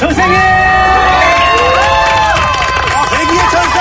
[0.00, 0.34] 선생님!
[3.12, 3.80] 백이의 천사!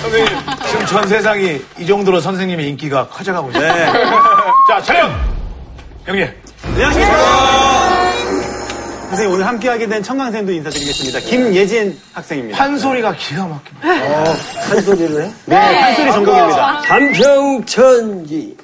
[0.00, 3.72] 선생님, 지금 전 세상이 이 정도로 선생님의 인기가 커져가고 있어요.
[4.68, 5.10] 자, 촬영!
[6.04, 6.28] 형님.
[9.10, 11.20] 선생님 오늘 함께하게 된 청강생도 인사드리겠습니다.
[11.20, 12.58] 김예진 학생입니다.
[12.58, 13.88] 판소리가 기가 막힙니다.
[14.70, 15.30] 한 소리를 해?
[15.44, 16.66] 네, 판소리 전공입니다.
[16.86, 18.56] 한평천지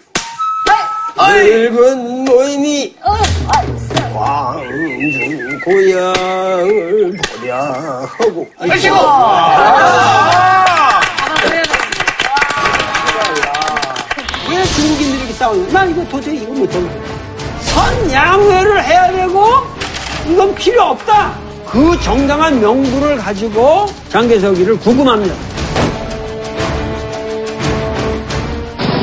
[1.18, 2.94] 늙은 노인이
[4.14, 8.96] 광중 고향을 보랴 하고 아이고!
[14.50, 16.88] 왜 중국인들이 이렇게 싸우는 나 이거 도저히 이거 못하는
[17.60, 19.44] 선양회를 해야 되고
[20.28, 21.32] 이건 필요 없다.
[21.66, 25.34] 그 정당한 명분을 가지고 장개석이를 구금합니다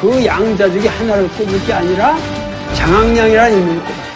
[0.00, 2.16] 그 양자 중에 하나를 꼽을 게 아니라
[2.74, 4.06] 장학량이라는 인물을 꼽아요.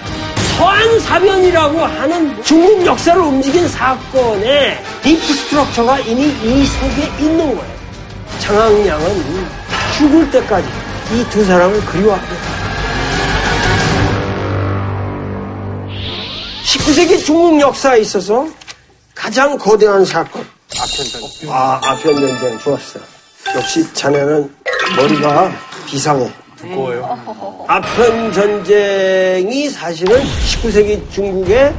[0.58, 7.74] 서안사변이라고 하는 중국 역사를 움직인 사건의 딥 스트럭처가 이미 이 속에 있는 거예요.
[8.40, 9.46] 장학량은
[9.96, 10.68] 죽을 때까지
[11.12, 12.36] 이 두 사람을 그리워합니다.
[16.64, 18.46] 19세기 중국 역사에 있어서
[19.14, 20.46] 가장 거대한 사건.
[20.78, 21.50] 아편 전쟁.
[21.52, 23.00] 아, 아편 전쟁 좋았어.
[23.56, 24.54] 역시 자네는
[24.96, 25.50] 머리가
[25.90, 26.30] 비상해.
[26.56, 27.18] 두꺼워요.
[27.66, 31.72] 아편 전쟁이 사실은 19세기 중국의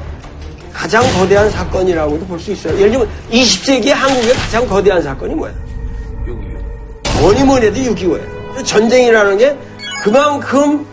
[0.73, 2.76] 가장 거대한 사건이라고도 볼 수 있어요.
[2.80, 5.56] 예를 들면 20세기 한국의 가장 거대한 사건이 뭐예요?
[6.28, 7.22] 6.25.
[7.22, 8.66] 뭐니 뭐니 해도 6.25예요.
[8.66, 9.56] 전쟁이라는 게
[10.03, 10.85] 그만큼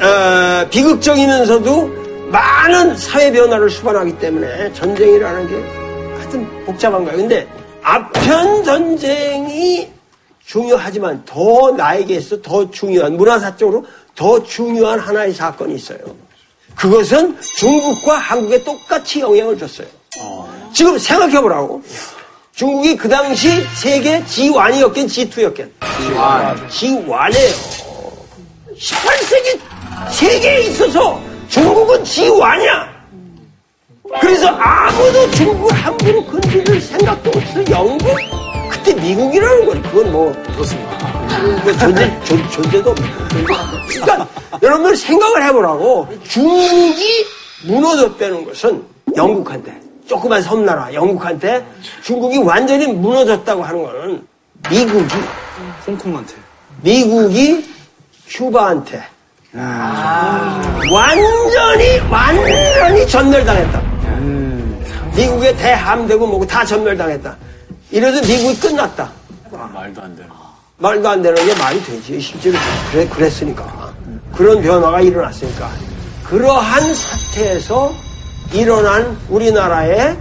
[0.00, 1.90] 어, 비극적이면서도
[2.30, 5.54] 많은 사회 변화를 수반하기 때문에 전쟁이라는 게
[6.18, 7.16] 하여튼 복잡한 거예요.
[7.18, 7.48] 근데
[7.82, 9.88] 아편 전쟁이
[10.48, 15.98] 중요하지만 더 나에게 있어 더 중요한 문화사적으로 더 중요한 하나의 사건이 있어요.
[16.74, 19.86] 그것은 중국과 한국에 똑같이 영향을 줬어요.
[20.72, 21.82] 지금 생각해보라고.
[22.54, 25.70] 중국이 그 당시 세계 G1이었겠, G2였겠.
[25.80, 26.68] G1.
[26.68, 27.78] G1이에요.
[28.74, 29.60] 18세기
[30.10, 32.88] 세계에 있어서 중국은 G1이야.
[34.20, 37.70] 그래서 아무도 중국을 함부로 건드릴 생각도 없어.
[37.70, 38.47] 영국?
[38.88, 40.32] 그때 미국이라는 건 그건 뭐.
[40.54, 40.98] 그렇습니다.
[41.78, 43.02] 존재, 존, 존재도 없고.
[43.88, 44.28] 그러니까
[44.62, 46.08] 여러분들 생각을 해보라고.
[46.26, 47.26] 중국이
[47.66, 48.82] 무너졌다는 것은
[49.14, 51.66] 영국한테, 조그만 섬나라 영국한테
[52.02, 54.26] 중국이 완전히 무너졌다고 하는 거는
[54.70, 55.14] 미국이,
[55.86, 56.34] 홍콩한테.
[56.80, 57.68] 미국이
[58.28, 59.02] 큐바한테
[60.90, 63.82] 완전히, 완전히 전멸당했다.
[65.16, 67.36] 미국의 대함되고 뭐고 다 전멸당했다.
[67.90, 69.10] 이래서 미국이 끝났다.
[69.50, 70.30] 말도 안 되는.
[70.76, 72.20] 말도 안 되는 게 말이 되지.
[72.20, 72.58] 실제로
[72.92, 73.92] 그래, 그랬으니까.
[74.36, 75.70] 그런 변화가 일어났으니까.
[76.24, 77.92] 그러한 사태에서
[78.52, 80.18] 일어난 우리나라의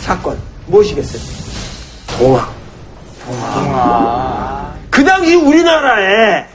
[0.00, 1.22] 사건, 무엇이겠어요?
[2.18, 2.48] 동화.
[3.24, 4.74] 동화.
[4.90, 6.46] 그 당시 우리나라의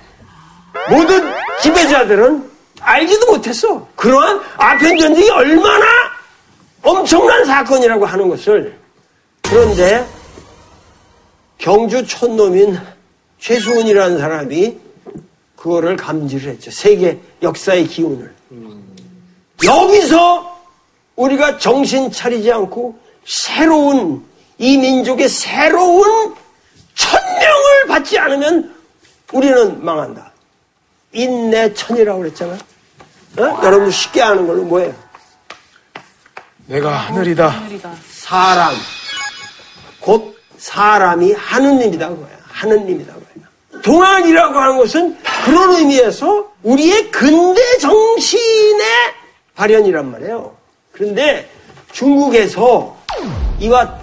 [0.89, 2.49] 모든 지배자들은
[2.79, 3.87] 알지도 못했어.
[3.95, 5.85] 그러한 아편 전쟁이 얼마나
[6.83, 8.77] 엄청난 사건이라고 하는 것을.
[9.41, 10.05] 그런데
[11.57, 12.79] 경주 촌놈인
[13.39, 14.77] 최수원이라는 사람이
[15.55, 16.71] 그거를 감지를 했죠.
[16.71, 18.33] 세계 역사의 기운을.
[19.63, 20.57] 여기서
[21.15, 24.23] 우리가 정신 차리지 않고 새로운
[24.59, 26.35] 이 민족의 새로운
[26.95, 28.75] 천명을 받지 않으면
[29.33, 30.31] 우리는 망한다.
[31.11, 32.53] 인내천이라고 그랬잖아.
[32.53, 33.41] 어?
[33.63, 34.95] 여러분들 쉽게 아는 걸로 뭐예요?
[36.67, 37.63] 내가 하늘이다.
[38.09, 38.73] 사람.
[39.99, 40.36] 곧
[40.67, 42.37] 사람이 하느님이다 그거야.
[42.43, 43.81] 하느님이다 그거야.
[43.81, 48.85] 동안이라고 하는 것은 그런 의미에서 우리의 근대 정신의
[49.55, 50.57] 발현이란 말이에요.
[50.91, 51.49] 그런데
[51.93, 52.97] 중국에서
[53.59, 53.97] 이와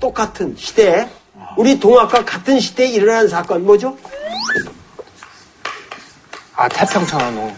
[0.00, 1.08] 똑같은 시대에
[1.56, 3.96] 우리 동학과 같은 시대에 일어난 사건 뭐죠?
[6.56, 7.52] 아, 태평천하노.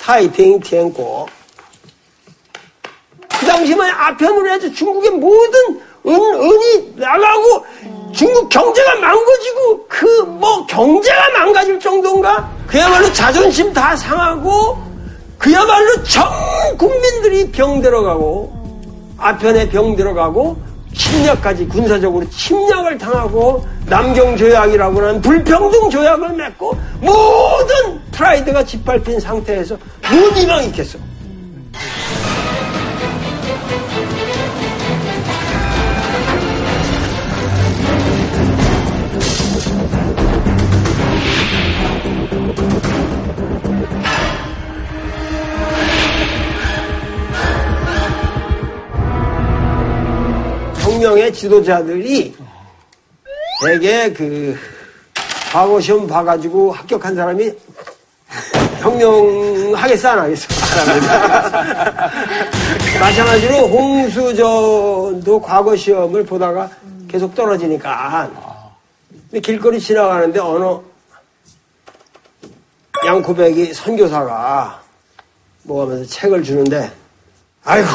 [0.00, 1.28] 타이핑 티엔고.
[3.40, 7.64] 그 당시만 아편으로 해서 중국의 모든 은, 은이 나가고
[8.12, 12.50] 중국 경제가 망가지고 그 뭐 경제가 망가질 정도인가?
[12.66, 14.76] 그야말로 자존심 다 상하고
[15.38, 16.24] 그야말로 전
[16.76, 18.52] 국민들이 병 들어 가고
[19.16, 20.56] 아편에 병 들어 가고
[20.94, 29.76] 침략까지 군사적으로 침략을 당하고 남경 조약이라고 하는 불평등 조약을 맺고 모든 프라이드가 짓밟힌 상태에서
[30.10, 30.98] 뭔 희망이 있겠어?
[51.04, 52.34] 혁명의 지도자들이
[53.62, 54.56] 대개 그
[55.52, 57.52] 과거 시험 봐가지고 합격한 사람이
[58.80, 60.48] 혁명하겠어 안 하겠어?
[62.98, 66.70] 마찬가지로 홍수전도 과거 시험을 보다가
[67.06, 68.30] 계속 떨어지니까
[69.30, 70.78] 근데 길거리 지나가는데 어느
[73.06, 74.80] 양코백이 선교사가
[75.64, 76.90] 뭐 하면서 책을 주는데
[77.62, 77.88] 아이고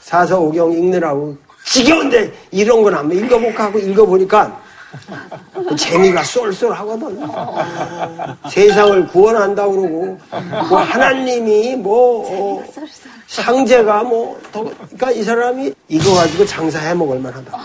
[0.00, 4.60] 사서 오경 읽느라고 지겨운데 이런 건 한번 읽어볼까 하고 읽어보니까
[5.52, 7.26] 그 재미가 쏠쏠하거든.
[8.50, 10.18] 세상을 구원한다 그러고
[10.68, 12.64] 뭐 하나님이 뭐 어,
[13.26, 17.58] 상제가 뭐 더, 그러니까 이 사람이 이거 가지고 장사해 먹을 만하다.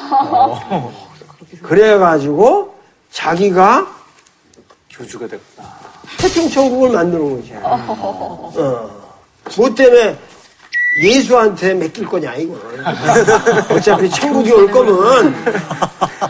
[1.62, 2.74] 그래가지고
[3.12, 3.88] 자기가
[4.90, 5.70] 교주가 됐구나.
[6.18, 7.54] 태평천국을 만드는 거지.
[7.62, 8.90] 어.
[9.56, 10.18] 뭐 때문에
[11.02, 12.56] 예수한테 맡길 거냐, 이거.
[13.76, 15.34] 어차피 천국이 올 거면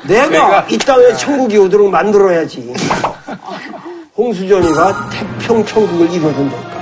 [0.03, 2.73] 내가 이 땅에 천국이 오도록 만들어야지.
[4.17, 6.79] 홍수전이가 태평 천국을 이뤄준다니까.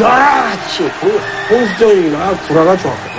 [0.00, 0.90] 여러같이
[1.50, 3.18] 홍수전이나 구라가 좋았거든.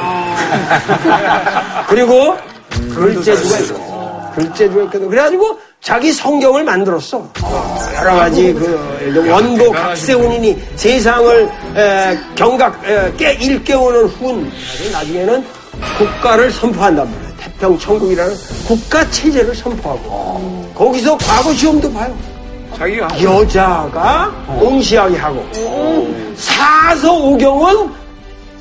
[1.88, 2.38] 그리고
[2.96, 3.89] 글재주가 있거든.
[4.40, 5.10] 글재주가 있거든.
[5.10, 7.28] 그래가지고 자기 성경을 만들었어.
[7.98, 14.52] 여러 가지 그 원고 각세운이니 세상을 에, 경각 에, 깨 일깨우는 훈.
[14.92, 15.44] 나중에는
[15.98, 17.30] 국가를 선포한단 말이야.
[17.40, 18.36] 태평천국이라는
[18.68, 22.16] 국가 체제를 선포하고 거기서 과거 시험도 봐요.
[22.78, 24.32] 자기가 여자가
[24.62, 25.46] 응시하게 하고
[26.36, 27.90] 사서오경은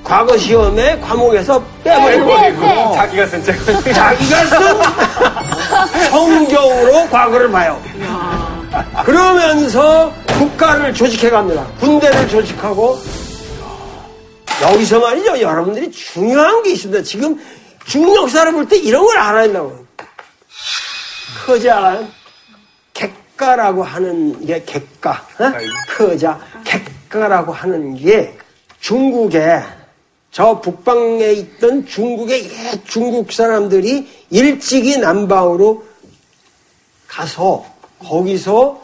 [0.09, 3.93] 과거 시험에 과목에서 빼버리고 자기가 쓴 책을.
[3.93, 4.59] 자기가 쓴
[6.11, 7.81] 성경으로 과거를 봐요.
[9.05, 11.67] 그러면서 국가를 조직해 갑니다.
[11.79, 12.99] 군대를 조직하고
[14.63, 15.41] 여기서 말이죠.
[15.41, 17.03] 여러분들이 중요한 게 있습니다.
[17.03, 17.39] 지금
[17.85, 19.85] 중역사를 볼 때 이런 걸 알아야 된다고.
[21.47, 22.01] 커자
[22.95, 25.23] 객가라고 하는 게 객가.
[25.39, 25.53] 어?
[25.97, 28.35] 커자 객가라고 하는 게
[28.81, 29.63] 중국에
[30.31, 35.85] 저 북방에 있던 중국의 옛 중국 사람들이 일찍이 남방으로
[37.07, 37.65] 가서
[37.99, 38.81] 거기서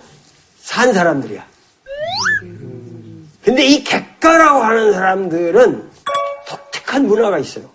[0.61, 1.47] 산 사람들이야.
[3.43, 5.91] 근데 이 객가라고 하는 사람들은
[6.49, 7.69] 독특한 문화가 있어요.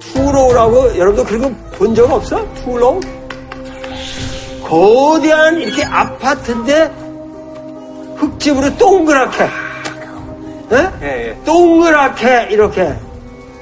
[0.00, 2.54] 투로라고 여러분도 그리고 본적 없어?
[2.54, 3.00] 투로?
[4.62, 6.84] 거대한 이렇게 아파트인데
[8.16, 9.65] 흙집으로 동그랗게
[10.72, 10.90] 예?
[11.02, 11.36] 예, 예.
[11.44, 12.94] 동그랗게 이렇게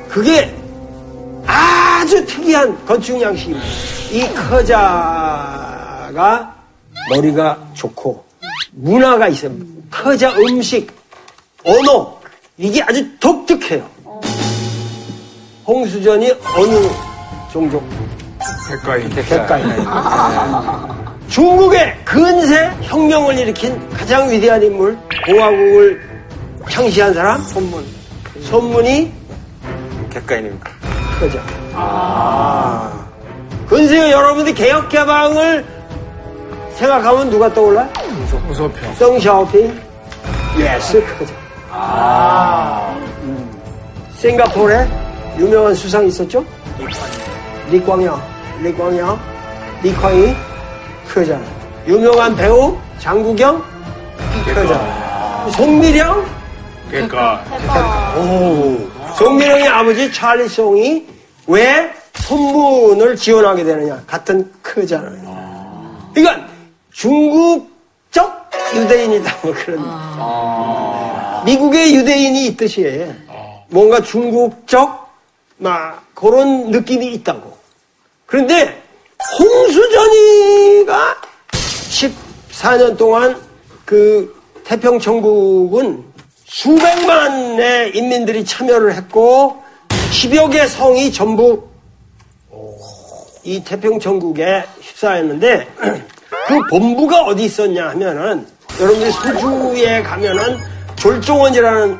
[0.08, 0.54] 그게
[1.46, 3.66] 아주 특이한 건축 양식입니다.
[4.12, 5.74] 이 커자가
[7.10, 8.24] 머리가 좋고
[8.72, 9.52] 문화가 있어요.
[9.90, 10.90] 커자 음식,
[11.64, 12.18] 언어
[12.56, 13.86] 이게 아주 독특해요.
[15.66, 16.88] 홍수전이 어느
[17.52, 17.82] 종족?
[18.68, 19.08] 백가인.
[19.10, 19.64] 객가인.
[21.28, 26.13] 중국의 근세 혁명을 일으킨 가장 위대한 인물, 공화국을
[26.68, 27.42] 창시한 사람?
[27.42, 27.84] 손문.
[28.42, 29.12] 손문이
[30.10, 30.70] 객가인입니까?
[31.20, 31.40] 그죠.
[33.68, 35.64] 근세 여러분들이 개혁개방을
[36.74, 37.88] 생각하면 누가 떠올라?
[38.46, 38.94] 등소평.
[38.98, 39.80] 덩샤오핑?
[40.58, 41.34] yes, 그죠.
[43.22, 43.60] 음.
[44.16, 44.86] 싱가포르에
[45.38, 46.44] 유명한 수상이 있었죠?
[47.70, 48.20] 리광요,
[48.60, 49.18] 리광요,
[49.82, 50.36] 리광이
[51.08, 51.42] 그잖아.
[51.86, 53.62] 유명한 배우 장국영,
[54.46, 55.48] 그잖아.
[55.56, 56.24] 송미령,
[56.90, 57.44] 그러니까
[59.18, 61.06] 송민영의 아버지 찰리 송이
[61.46, 64.02] 왜 손문을 지원하게 되느냐?
[64.06, 66.12] 같은 크잖아요.
[66.14, 66.46] 그러니까
[66.92, 69.84] 중국적 유대인이다 뭐 그런.
[71.44, 73.06] 미국의 유대인이 있듯이
[73.68, 75.04] 뭔가 중국적
[75.58, 77.56] 막 그런 느낌이 있다고.
[78.26, 78.82] 그런데
[79.38, 81.16] 홍수전이가
[81.50, 83.40] 14년 동안
[83.84, 86.13] 그 태평천국은
[86.54, 89.56] 수백만의 인민들이 참여를 했고
[90.12, 91.64] 10여 개 성이 전부
[93.42, 95.66] 이 태평천국에 휩싸였는데
[96.46, 98.46] 그 본부가 어디 있었냐 하면은
[98.80, 100.58] 여러분들이 소주에 가면은
[100.94, 101.98] 졸종원이라는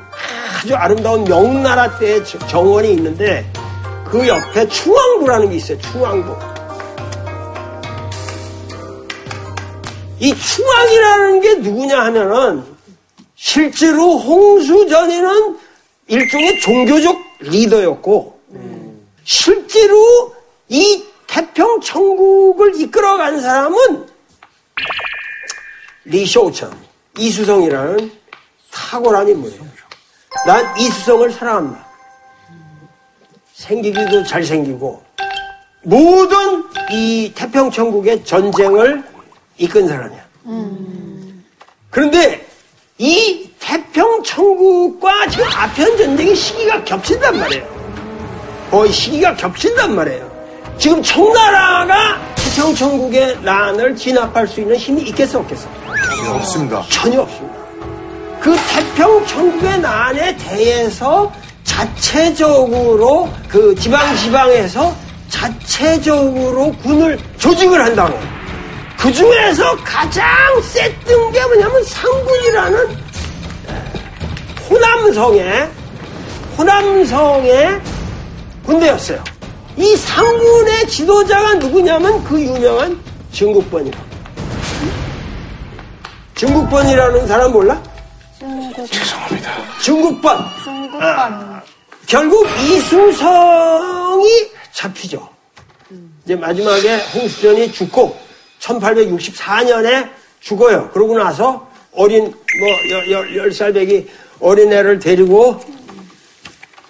[0.61, 3.45] 아주 아름다운 명나라 때의 저- 정원이 있는데
[4.05, 5.81] 그 옆에 충왕부라는 게 있어요.
[5.81, 6.37] 충왕부.
[10.21, 12.74] 이 충왕이라는 게 누구냐 하면은
[13.47, 15.59] 실제로 홍수전에는
[16.07, 18.41] 일종의 종교적 리더였고
[19.23, 20.35] 실제로
[20.71, 24.09] 이 태평 천국을 이끌어간 사람은
[26.07, 26.75] 리쇼천
[27.19, 28.11] 이수성이라는
[28.73, 29.63] 탁월한 인물이에요.
[30.47, 31.87] 난 이수성을 사랑합니다.
[33.53, 35.05] 생기기도 잘생기고
[35.83, 39.05] 모든 이 태평천국의 전쟁을
[39.59, 40.29] 이끈 사람이야.
[41.91, 42.44] 그런데
[42.99, 47.67] 이 태평천국과 지금 아편 전쟁의 시기가 겹친단 말이에요.
[48.71, 50.31] 거의 시기가 겹친단 말이에요.
[50.79, 55.69] 지금 청나라가 태평천국의 난을 진압할 수 있는 힘이 있겠어 없겠어?
[56.37, 56.85] 없습니다.
[56.89, 57.57] 전혀 없습니다.
[58.41, 61.33] 그 태평천국의 난에 대해서
[61.65, 64.95] 자체적으로 그 지방 지방에서
[65.31, 68.17] 자체적으로 군을 조직을 한다고.
[69.05, 70.25] 그 중에서 가장
[70.63, 72.97] 셌던 게 뭐냐면 상군이라는
[74.71, 75.71] 호남성의
[76.57, 77.83] 호남성의
[78.65, 79.23] 군대였어요.
[79.77, 82.99] 이 상군의 지도자가 누구냐면 그 유명한
[83.31, 84.01] 증국번이라.
[86.35, 87.83] 증국번이라는 사람 몰라?
[88.91, 89.53] 죄송합니다.
[89.83, 90.39] 증국번.
[90.65, 91.63] 중국반.
[92.07, 94.29] 결국 이수성이
[94.73, 95.29] 잡히죠.
[96.25, 98.24] 이제 마지막에 홍수전이 죽고
[98.65, 100.91] 1864년에 죽어요.
[100.91, 104.09] 그러고 나서 어린 뭐 열, 열, 열 살배기
[104.41, 105.61] 어린애를 데리고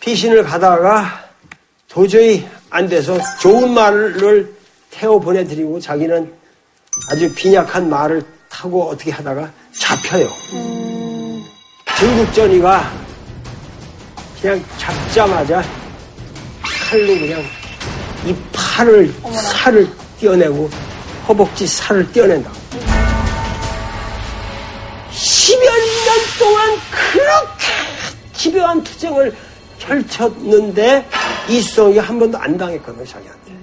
[0.01, 1.29] 피신을 가다가
[1.89, 4.55] 도저히 안 돼서 좋은 말을
[4.91, 6.33] 태워 보내드리고 자기는
[7.11, 10.29] 아주 빈약한 말을 타고 어떻게 하다가 잡혀요.
[11.99, 12.93] 중국전이가
[14.41, 15.63] 그냥 잡자마자
[16.63, 17.43] 칼로 그냥
[18.27, 19.89] 이 팔을 살을
[20.21, 20.69] 떼어내고
[21.29, 22.51] 허벅지 살을 떼어낸다.
[25.13, 27.65] 10여 년 동안 그렇게
[28.35, 29.35] 집요한 투쟁을
[29.79, 31.09] 펼쳤는데
[31.49, 33.55] 이수성이 한 번도 안 당했거든요, 자기한테.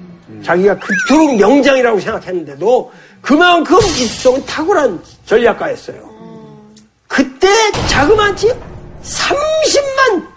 [0.44, 2.92] 자기가 그토록 명장이라고 생각했는데도
[3.22, 6.10] 그만큼 이수성은 탁월한 전략가였어요.
[7.08, 7.48] 그때
[7.88, 8.48] 자그마치
[9.04, 10.28] 30만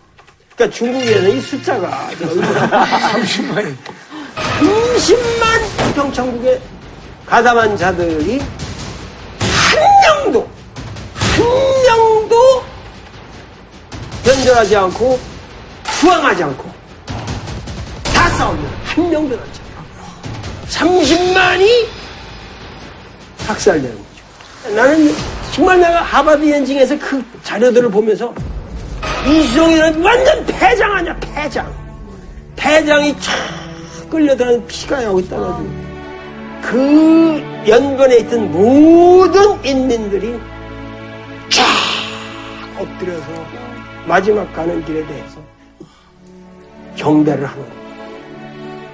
[0.56, 3.76] 그러니까 중국에는 이 숫자가 30만이.
[4.36, 6.60] 30만 평천국에
[7.26, 8.38] 가담한 자들이
[9.40, 10.48] 한 명도
[11.14, 11.42] 한
[11.86, 12.62] 명도
[14.24, 15.18] 변절하지 않고
[16.00, 16.70] 투항하지 않고
[18.14, 21.86] 다 싸우면 한 명도 남지 않고 30만이
[23.46, 24.74] 학살되는 거죠.
[24.74, 25.14] 나는
[25.52, 28.34] 정말 내가 하버드 엔징에서 그 자료들을 보면서
[29.26, 31.72] 이수성이는 완전 패장 아니야 패장.
[32.56, 33.32] 패장이 쫙
[34.10, 35.83] 끌려들어가는 피가 여기 떨어지고
[36.70, 40.40] 그 연변에 있던 모든 인민들이
[41.50, 41.62] 쫙
[42.80, 43.26] 엎드려서
[44.06, 45.40] 마지막 가는 길에 대해서
[46.96, 47.84] 경배를 하는 거예요.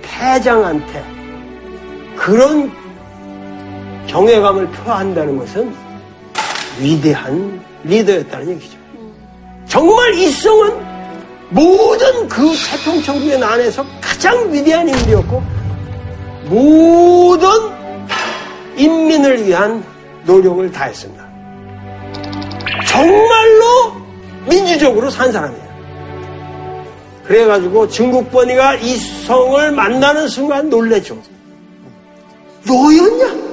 [0.02, 1.04] 패장한테
[2.16, 2.70] 그런
[4.08, 5.72] 경외감을 표한다는 것은
[6.80, 8.78] 위대한 리더였다는 얘기죠.
[9.66, 10.90] 정말 이성은
[11.50, 15.42] 모든 그 태평천국의 난에서 가장 위대한 인물이었고
[16.50, 17.48] 모든
[18.76, 19.84] 인민을 위한
[20.24, 21.24] 노력을 다했습니다.
[22.88, 23.92] 정말로
[24.48, 25.70] 민주적으로 산 사람이에요.
[27.24, 31.16] 그래가지고 증국번이가 이 성을 만나는 순간 놀래죠.
[32.66, 33.50] 너였냐?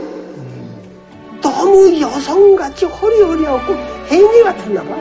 [1.40, 3.76] 너무 여성같이 허리허리하고
[4.10, 4.96] 혜인이 같았나 봐.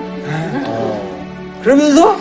[1.62, 2.14] 그러면서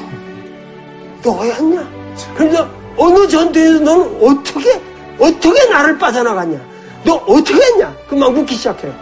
[1.22, 1.86] 너였냐?
[2.34, 4.82] 그러면서 어느 전투에서 너는 어떻게
[5.20, 6.60] 어떻게 나를 빠져나갔냐?
[7.04, 7.96] 너 어떻게 했냐?
[8.08, 8.94] 그만 묻기 시작해요.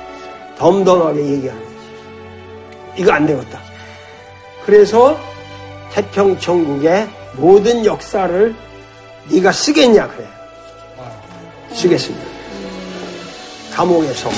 [0.58, 1.76] 덤덤하게 얘기하는 거지.
[2.98, 3.60] 이거 안 되겠다.
[4.66, 5.18] 그래서
[5.92, 8.56] 태평 천국의 모든 역사를
[9.30, 10.28] 네가 쓰겠냐 그래.
[11.74, 12.26] 쓰겠습니다.
[13.74, 14.30] 감옥에서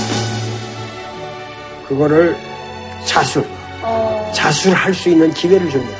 [1.88, 2.36] 그거를
[3.04, 3.46] 자술,
[4.32, 5.98] 자술할 수 있는 기회를 줍니다.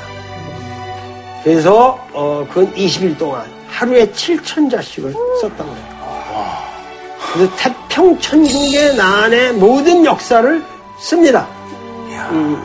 [1.43, 3.45] 그래서 어, 그건 20일 동안
[3.77, 5.97] 하루에 7천 자씩을 썼던 거예요.
[7.31, 10.63] 그래서 태평천국의 난의 모든 역사를
[10.99, 11.47] 씁니다.
[12.31, 12.63] 음,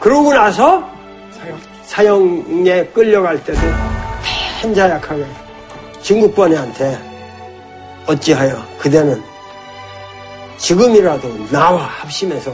[0.00, 0.82] 그러고 나서
[1.84, 3.60] 사형에 끌려갈 때도
[4.60, 5.24] 한자약하게
[6.02, 6.98] 진국번이한테
[8.06, 9.22] 어찌하여 그대는
[10.58, 12.52] 지금이라도 나와 합심해서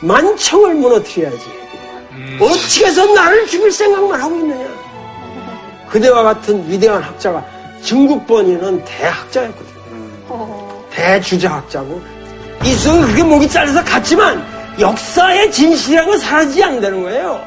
[0.00, 1.62] 만청을 무너뜨려야지.
[2.38, 4.81] 어떻게 해서 나를 죽일 생각만 하고 있느냐.
[5.92, 7.44] 그대와 같은 위대한 학자가
[7.82, 10.86] 증국번이는 대학자였거든요.
[10.90, 12.00] 대주자학자고
[12.64, 14.42] 이승은 그게 목이 잘려서 갔지만
[14.80, 17.44] 역사의 진실이라는 건 사라지지 않는다는 거예요.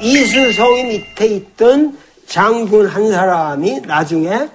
[0.00, 4.48] 이수성이 밑에 있던 장군 한 사람이 나중에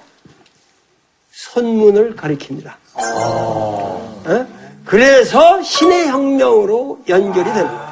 [1.30, 2.72] 선문을 가리킵니다.
[2.94, 4.48] 어?
[4.86, 7.88] 그래서 신의 혁명으로 연결이 되는 거예요.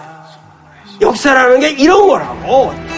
[1.03, 2.96] 역사라는 게 이런 거라고.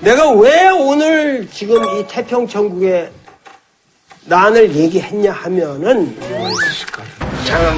[0.00, 3.10] 내가 왜 오늘 지금 이 태평천국의
[4.24, 6.16] 난을 얘기했냐 하면은
[7.44, 7.76] 장항,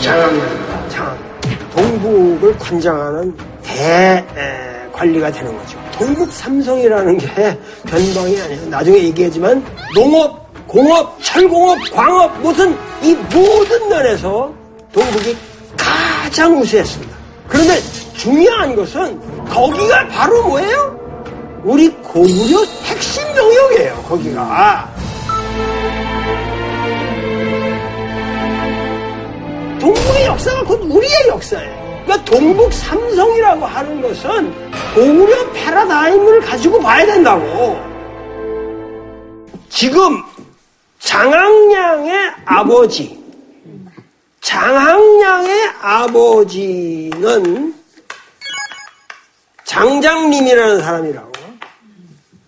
[0.00, 1.30] 장항, 장항.
[1.74, 5.78] 동북을 관장하는 대 에, 관리가 되는 거죠.
[5.92, 7.26] 동북 삼성이라는 게
[7.86, 8.66] 변방이 아니에요.
[8.68, 14.52] 나중에 얘기하지만 농업, 공업, 철공업, 광업 무슨 이 모든 면에서
[14.92, 15.36] 동북이
[15.76, 17.16] 가장 우세했습니다.
[17.48, 17.80] 그런데
[18.14, 20.99] 중요한 것은 거기가 바로 뭐예요?
[21.62, 23.94] 우리 고구려 핵심 영역이에요.
[24.08, 24.88] 거기가.
[29.78, 32.02] 동북의 역사가 곧 우리의 역사예요.
[32.04, 34.52] 그러니까 동북 삼성이라고 하는 것은
[34.94, 37.78] 고구려 패러다임을 가지고 봐야 된다고.
[39.68, 40.22] 지금
[40.98, 43.22] 장항량의 아버지,
[44.40, 47.74] 장항량의 아버지는
[49.64, 51.29] 장장님이라는 사람이라고.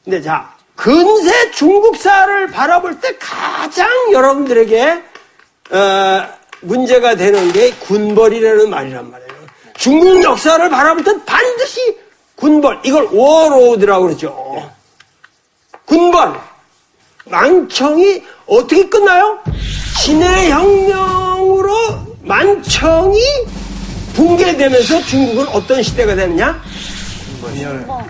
[0.05, 5.03] 근데 자, 근세 중국사를 바라볼 때 가장 여러분들에게
[5.71, 6.29] 어,
[6.61, 9.33] 문제가 되는 게 군벌이라는 말이란 말이에요.
[9.77, 11.97] 중국 역사를 바라볼 땐 반드시
[12.37, 14.71] 군벌, 이걸 워로드라고 그러죠.
[15.85, 16.41] 군벌.
[17.27, 19.39] 만청이 어떻게 끝나요?
[20.01, 21.73] 신의 혁명으로
[22.23, 23.21] 만청이
[24.15, 26.61] 붕괴되면서 중국은 어떤 시대가 되느냐?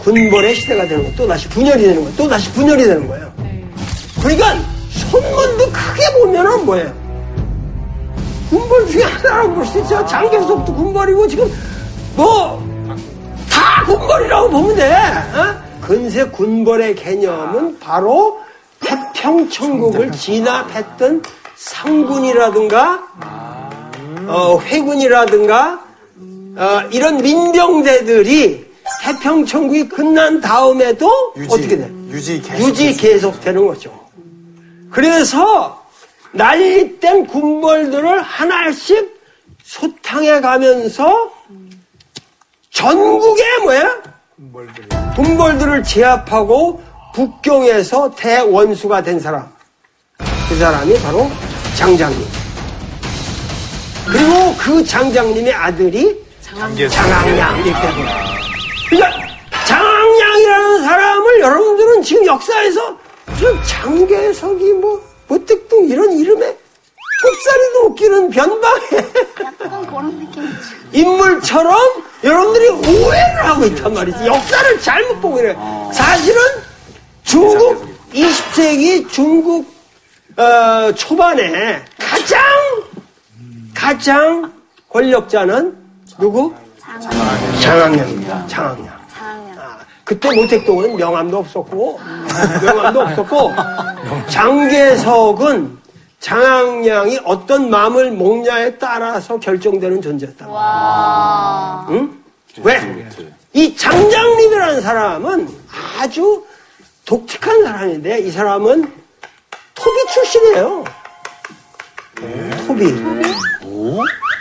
[0.01, 1.17] 군벌의 시대가 되는 거예요.
[1.17, 2.13] 또 다시 분열이 되는 거예요.
[2.17, 3.33] 또 다시 분열이 되는 거예요.
[4.23, 4.55] 그러니까
[4.91, 6.93] 손문도 크게 보면은 뭐예요?
[8.51, 10.05] 군벌 중에 하나라고 볼 수 있어요.
[10.07, 11.51] 장개석도 군벌이고 지금
[12.17, 12.63] 뭐
[13.51, 14.93] 다 군벌이라고 보면 돼.
[14.95, 15.63] 어?
[15.81, 18.41] 근세 군벌의 개념은 바로
[18.81, 21.23] 태평천국을 진압했던
[21.57, 23.03] 상군이라든가
[24.27, 25.81] 어, 회군이라든가
[26.57, 28.62] 어, 이런 민병대들이
[29.03, 31.91] 태평천국이 끝난 다음에도 어떻게 돼?
[32.09, 32.69] 유지 계속.
[32.69, 33.93] 유지 계속 되는 거죠.
[34.91, 35.83] 그래서
[36.33, 39.21] 난립된 군벌들을 하나씩
[39.65, 41.31] 소탕해 가면서
[42.71, 44.03] 전국에 뭐야?
[45.15, 46.83] 군벌들을 제압하고
[47.15, 49.47] 북경에서 대원수가 된 사람.
[50.49, 51.31] 그 사람이 바로
[51.77, 52.27] 장장님.
[54.07, 58.32] 그리고 그 장장님의 아들이 장항량 이렇게 되는 거예요.
[58.93, 59.27] 그러니까
[59.67, 66.55] 장항량이라는 사람을 여러분들은 지금 역사에서 무슨 장계석이 뭐 무택동 이런 이름에
[67.23, 68.81] 꼽사리도 웃기는 변방에
[69.45, 70.59] 약간 그런 느낌이죠.
[70.93, 71.79] 인물처럼
[72.23, 74.27] 여러분들이 오해를 하고 있단 말이지.
[74.27, 75.57] 역사를 잘못 보고 이래.
[75.93, 76.43] 사실은
[77.25, 79.73] 중국 20세기 중국
[80.37, 82.43] 어, 초반에 가장
[83.75, 84.53] 가장
[84.91, 85.77] 권력자는
[86.19, 86.53] 누구?
[87.61, 88.47] 장항량.
[88.49, 88.89] 장학년.
[89.59, 92.01] 아, 그때 모택동은 명함도 없었고
[92.63, 93.53] 명함도 없었고
[94.29, 95.79] 장계석은
[96.21, 100.49] 장항량이 어떤 마음을 먹냐에 따라서 결정되는 존재였다.
[100.49, 101.87] 와.
[101.91, 102.23] 응?
[102.63, 103.09] 왜?
[103.55, 105.49] 이 장장님이라는 사람은
[105.99, 106.45] 아주
[107.05, 108.93] 독특한 사람인데 이 사람은
[109.75, 110.85] 토비 출신이에요.
[112.67, 112.95] 토비.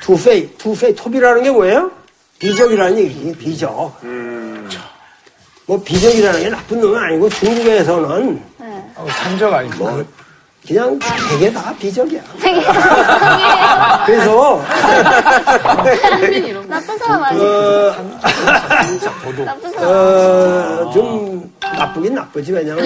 [0.04, 1.92] 투페이, 투페이, 토비라는 게 뭐예요?
[2.42, 3.96] 비적이라는 얘기지, 비적.
[5.68, 8.42] 뭐 비적이라는 게 나쁜 놈은 아니고 중국에서는
[9.08, 10.04] 산적 아니고.
[10.68, 11.00] 그냥
[11.30, 12.22] 되게 다 비적이야.
[12.40, 12.62] 되게
[14.06, 14.62] 그래서
[16.68, 17.50] 나쁜 사람 아니에요.
[17.50, 17.96] 어,
[19.44, 19.90] 나쁜 사람.
[19.90, 22.86] 어, 좀 나쁘긴 나쁘지 왜냐면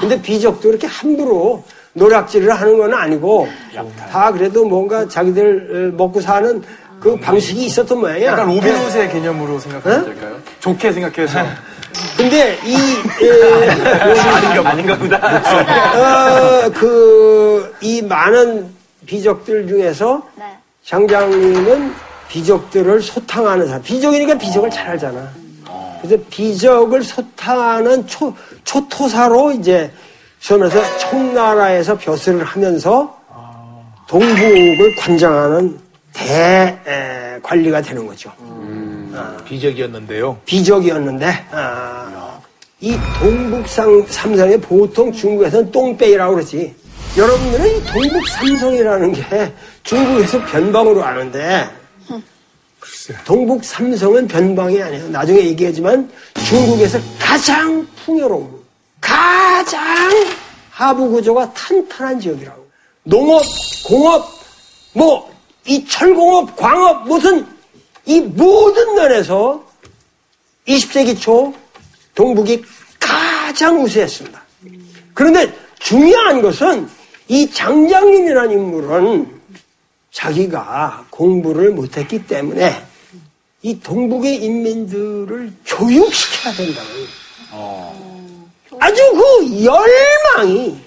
[0.00, 3.46] 근데 비적도 이렇게 함부로 노략질을 하는 건 아니고
[4.10, 6.62] 다 그래도 뭔가 자기들 어, 먹고 사는
[7.02, 8.32] 그 방식이 있었던 모양이야.
[8.32, 10.04] 약간 로빈훗의 개념으로 생각하면 어?
[10.04, 10.36] 될까요?
[10.60, 11.40] 좋게 생각해서.
[12.16, 16.66] 근데 이 에, 아닌가, 아닌가 보다.
[16.66, 18.68] 어, 그, 이 많은
[19.04, 20.44] 비적들 중에서 네.
[20.84, 21.92] 장장님은
[22.28, 23.82] 비적들을 소탕하는 사람.
[23.82, 25.28] 비적이니까 비적을 잘 알잖아.
[26.00, 28.32] 그래서 비적을 소탕하는 초,
[28.64, 29.90] 초토사로 이제
[30.38, 33.16] 시험에서 청나라에서 벼슬을 하면서
[34.06, 35.78] 동북을 관장하는
[36.12, 38.32] 대 에, 관리가 되는 거죠.
[39.44, 40.38] 비적이었는데요.
[40.44, 42.38] 비적이었는데 아,
[42.80, 46.74] 이 동북 상- 삼성에 보통 중국에서는 똥배이라고 그러지.
[47.16, 51.68] 여러분들은 이 동북 삼성이라는 게 중국에서 변방으로 아는데
[53.24, 55.08] 동북 삼성은 변방이 아니에요.
[55.08, 56.10] 나중에 얘기하지만
[56.48, 58.50] 중국에서 가장 풍요로운
[59.00, 59.80] 가장
[60.70, 62.62] 하부 구조가 탄탄한 지역이라고.
[63.04, 63.42] 농업,
[63.86, 64.24] 공업,
[64.94, 65.31] 뭐
[65.66, 67.46] 이 철공업, 광업 무슨
[68.04, 69.64] 이 모든 면에서
[70.66, 71.54] 20세기 초
[72.14, 72.64] 동북이
[72.98, 74.42] 가장 우세했습니다.
[75.14, 76.88] 그런데 중요한 것은
[77.28, 79.40] 이 장장님이라는 인물은
[80.10, 82.84] 자기가 공부를 못했기 때문에
[83.62, 87.06] 이 동북의 인민들을 교육시켜야 된다는
[88.78, 90.78] 아주 그 열망이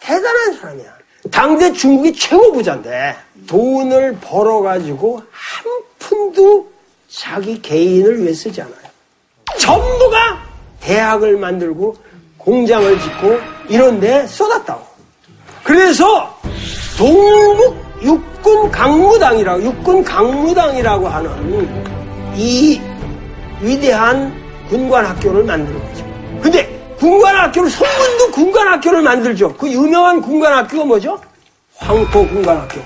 [0.00, 0.95] 대단한 사람이야.
[1.30, 6.70] 당대 중국이 최고 부자인데 돈을 벌어가지고 한 푼도
[7.08, 8.76] 자기 개인을 위해 쓰지 않아요.
[9.58, 10.42] 전부가
[10.80, 11.96] 대학을 만들고
[12.38, 14.84] 공장을 짓고 이런 데 쏟았다고.
[15.64, 16.38] 그래서
[16.96, 21.68] 동북 육군 강무당이라고 육군 강무당이라고 하는
[22.36, 22.80] 이
[23.60, 24.32] 위대한
[24.68, 26.04] 군관 학교를 거죠.
[26.42, 29.54] 근데 군관 학교를 성문도 군관 학교를 만들죠.
[29.54, 31.20] 그 유명한 군관 학교가 뭐죠?
[31.76, 32.80] 황포 군관 학교.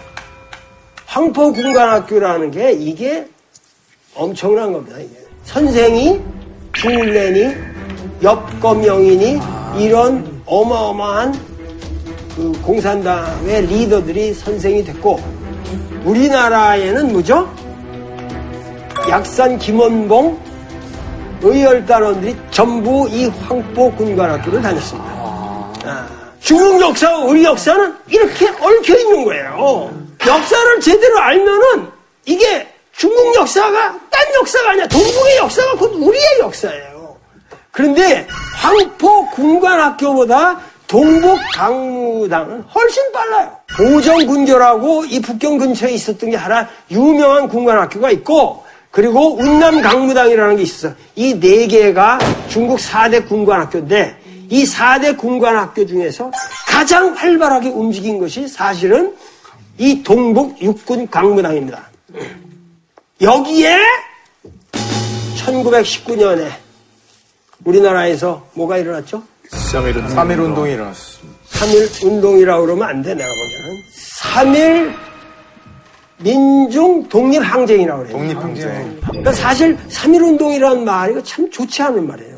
[1.07, 3.27] 황포 군관 학교라는 게 이게
[4.15, 4.99] 엄청난 겁니다.
[4.99, 5.17] 이게.
[5.45, 6.21] 선생이
[6.73, 7.55] 중울레니
[8.23, 9.41] 엽검영이니
[9.79, 11.33] 이런 어마어마한
[12.37, 15.21] 그 공산당의 리더들이 선생이 됐고
[16.05, 17.49] 우리나라에는 뭐죠?
[19.09, 20.50] 약산 김원봉
[21.43, 25.11] 의열단원들이 전부 이 황포 군관학교를 다녔습니다.
[25.85, 26.07] 아,
[26.41, 29.91] 중국 역사와 우리 역사는 이렇게 얽혀 있는 거예요.
[30.27, 31.89] 역사를 제대로 알면은
[32.27, 34.87] 이게 중국 역사가 딴 역사가 아니야.
[34.89, 37.17] 동북의 역사가 곧 우리의 역사예요.
[37.71, 38.27] 그런데
[38.57, 43.57] 황포 군관학교보다 동북 강무당은 훨씬 빨라요.
[43.77, 50.93] 보정군교라고 이 북경 근처에 있었던 게 하나 유명한 군관학교가 있고 그리고 운남 강무당이라는 게 있어.
[51.15, 54.17] 이네 개가 중국 4대 군관학교인데
[54.49, 56.31] 이 4대 군관학교 중에서
[56.67, 59.15] 가장 활발하게 움직인 것이 사실은
[59.79, 61.89] 이 동북 육군 강무당입니다.
[63.21, 63.79] 여기에
[65.37, 66.51] 1919년에
[67.65, 69.23] 우리나라에서 뭐가 일어났죠?
[70.15, 71.39] 3일 운동이 일어났습니다.
[71.51, 73.83] 3일 운동이라고 그러면 안 돼, 내가 보기에는.
[74.21, 74.95] 3일
[76.23, 78.17] 민중 독립항쟁이라고 그래요.
[78.19, 79.01] 독립항쟁.
[79.01, 82.37] 그러니까 사실 3일 운동이라는 말이 참 좋지 않은 말이에요.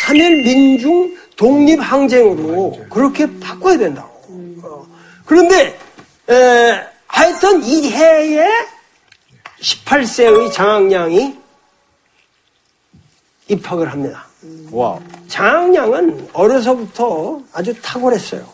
[0.00, 4.08] 3일 민중 독립항쟁으로 그렇게 바꿔야 된다고.
[4.62, 4.86] 어.
[5.24, 5.78] 그런데
[6.30, 8.48] 에, 하여튼 이 해에
[9.60, 11.38] 18세의 장학량이
[13.48, 14.26] 입학을 합니다.
[14.70, 14.98] 와.
[15.28, 18.46] 장학량은 어려서부터 아주 탁월했어요.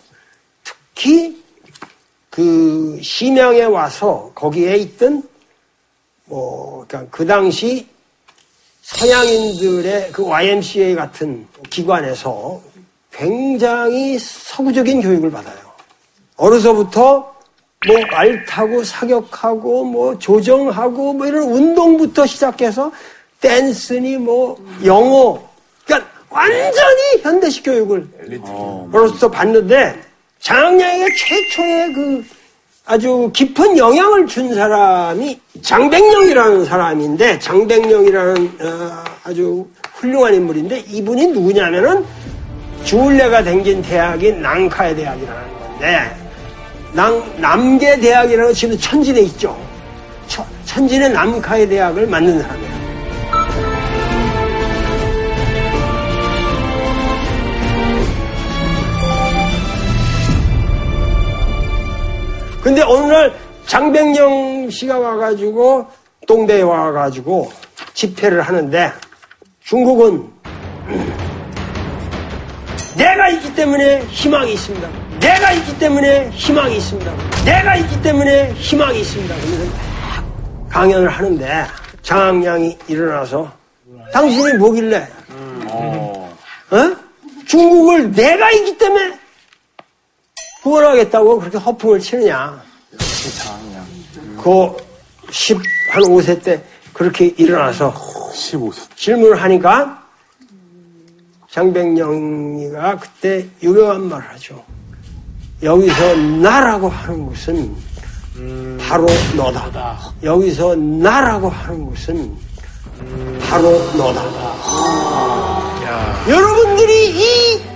[0.65, 1.40] 특히
[2.31, 5.23] 그 심양에 와서 거기에 있던
[6.27, 7.87] 뭐 그러니까 그 당시
[8.83, 12.61] 서양인들의 그 YMCA 같은 기관에서
[13.13, 15.59] 굉장히 서구적인 교육을 받아요.
[16.37, 17.35] 어려서부터
[17.87, 22.93] 뭐 말 타고 사격하고 뭐 조정하고 뭐 이런 운동부터 시작해서
[23.41, 25.43] 댄스니 뭐 영어
[25.87, 28.07] 그러니까 완전히 현대식 교육을
[28.93, 30.10] 어려서부터 받는데
[30.41, 32.25] 장학량에게 최초의 그
[32.87, 42.05] 아주 깊은 영향을 준 사람이 장백령이라는 사람인데 장백령이라는 어, 아주 훌륭한 인물인데 이분이 누구냐면은
[42.85, 46.17] 주울레가 댕긴 대학이 낭카의 대학이라는 건데
[46.93, 49.57] 남, 남계 대학이라는 거 지금 천진에 있죠.
[50.27, 52.80] 천, 천진의 남카의 대학을 만든 사람이에요.
[62.63, 63.33] 근데 어느 날
[63.67, 65.87] 장백령 씨가 와가지고
[66.27, 67.51] 동대에 와가지고
[67.95, 68.93] 집회를 하는데
[69.65, 70.29] 중국은
[72.97, 74.89] 내가 있기 때문에 희망이 있습니다.
[75.21, 77.13] 내가 있기 때문에 희망이 있습니다.
[77.45, 79.35] 내가 있기 때문에 희망이 있습니다.
[79.35, 81.67] 그러면서 막 강연을 하는데
[82.03, 83.51] 장학량이 일어나서
[84.13, 85.07] 당신이 뭐길래
[86.71, 86.97] 어?
[87.47, 89.20] 중국을 내가 있기 때문에
[90.63, 92.63] 구원하겠다고 그렇게 허풍을 치느냐.
[94.43, 94.77] 그
[95.31, 95.59] 10,
[95.91, 97.93] 한 5세 때 그렇게 일어나서
[98.35, 98.97] 15세.
[98.97, 100.03] 질문을 하니까
[101.51, 104.65] 장백영이가 그때 유명한 말을 하죠.
[105.63, 107.75] 여기서 나라고 하는 것은
[108.79, 109.99] 바로 너다.
[110.23, 112.37] 여기서 나라고 하는 것은
[113.49, 114.23] 바로 너다.
[116.29, 117.70] 여러분들이 이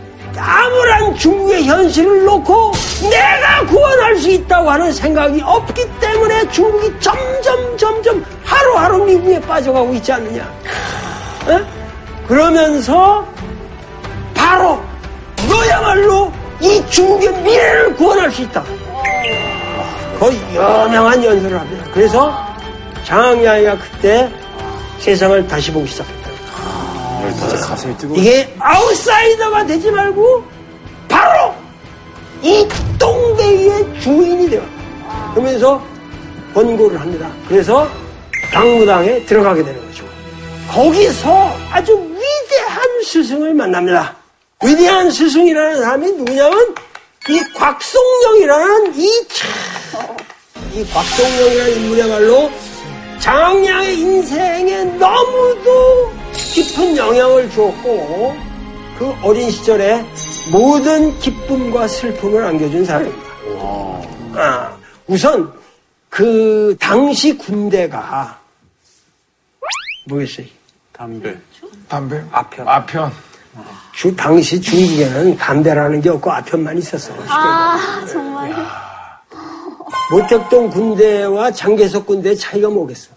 [0.46, 2.72] 암울한 중국의 현실을 놓고
[3.10, 10.12] 내가 구원할 수 있다고 하는 생각이 없기 때문에 중국이 점점 점점 하루하루 미국에 빠져가고 있지
[10.12, 10.42] 않느냐.
[11.46, 11.60] 어?
[12.28, 13.26] 그러면서
[14.34, 14.82] 바로
[15.48, 16.30] 너야말로
[16.60, 18.62] 이 중국의 미래를 구원할 수 있다.
[20.18, 21.84] 거의 유명한 연설을 합니다.
[21.92, 22.46] 그래서
[23.04, 24.30] 장양이가 그때
[24.98, 26.23] 세상을 다시 보기 시작했다.
[27.98, 28.18] 뜨거워.
[28.18, 30.44] 이게 아웃사이더가 되지 말고
[31.08, 31.54] 바로
[32.42, 32.66] 이
[32.98, 34.62] 똥배기의 주인이 되어
[35.32, 35.82] 그러면서
[36.54, 37.30] 권고를 합니다.
[37.48, 37.88] 그래서
[38.52, 40.04] 당무당에 들어가게 되는 거죠.
[40.70, 44.16] 거기서 아주 위대한 스승을 만납니다.
[44.62, 46.74] 위대한 스승이라는 사람이 누구냐면
[47.28, 50.16] 이 곽송령이라는 이 참,
[50.72, 52.50] 이 곽송령이라는 인물이야말로
[53.18, 56.12] 장양의 인생에 너무도
[56.52, 58.36] 깊은 영향을 주었고
[58.98, 60.04] 그 어린 시절에
[60.52, 63.24] 모든 기쁨과 슬픔을 안겨준 사람입니다.
[64.36, 64.76] 아,
[65.06, 65.52] 우선
[66.08, 68.38] 그 당시 군대가
[70.06, 70.46] 뭐겠어요?
[70.92, 71.36] 담배.
[71.88, 72.22] 담배?
[72.30, 72.68] 아편.
[72.68, 73.12] 아편.
[73.92, 77.20] 주, 당시 중국에는 담배라는 게 없고 아편만 있었어요.
[77.28, 78.54] 아, 정말.
[80.10, 83.10] 모택동 군대와 장계석 군대의 차이가 뭐겠어?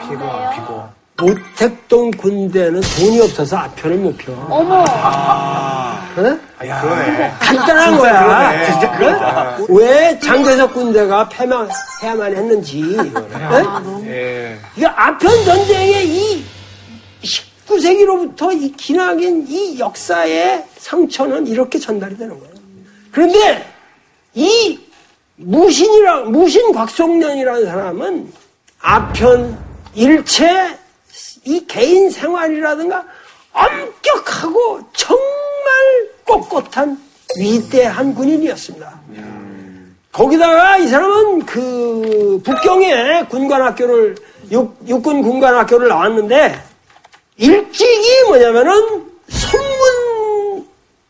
[0.00, 0.18] 비고,
[0.54, 0.97] 비고.
[1.20, 4.32] 모택동 군대는 돈이 없어서 아편을 못 펴.
[4.48, 4.84] 어머.
[4.84, 5.98] 어?
[6.14, 7.32] 그러네.
[7.40, 8.64] 간단한 거야.
[9.58, 9.66] 어?
[9.68, 12.82] 왜 장계석 군대가 패망해야만 했는지.
[13.14, 14.02] 어?
[14.06, 14.56] 예.
[14.76, 16.44] 이게 아편 전쟁의 이
[17.66, 22.54] 19세기로부터 이 기나긴 이 역사의 상처는 이렇게 전달이 되는 거예요.
[23.10, 23.66] 그런데
[24.34, 24.78] 이
[25.34, 28.32] 무신이라 무신 곽송년이라는 사람은
[28.80, 29.58] 아편
[29.94, 30.77] 일체
[31.48, 33.02] 이 개인 생활이라든가
[33.52, 35.24] 엄격하고 정말
[36.26, 37.00] 꼿꼿한
[37.38, 39.00] 위대한 군인이었습니다.
[40.12, 44.16] 거기다가 이 사람은 그 북경에 군관학교를
[44.50, 46.62] 육, 육군 군관학교를 나왔는데
[47.38, 49.06] 일찍이 뭐냐면은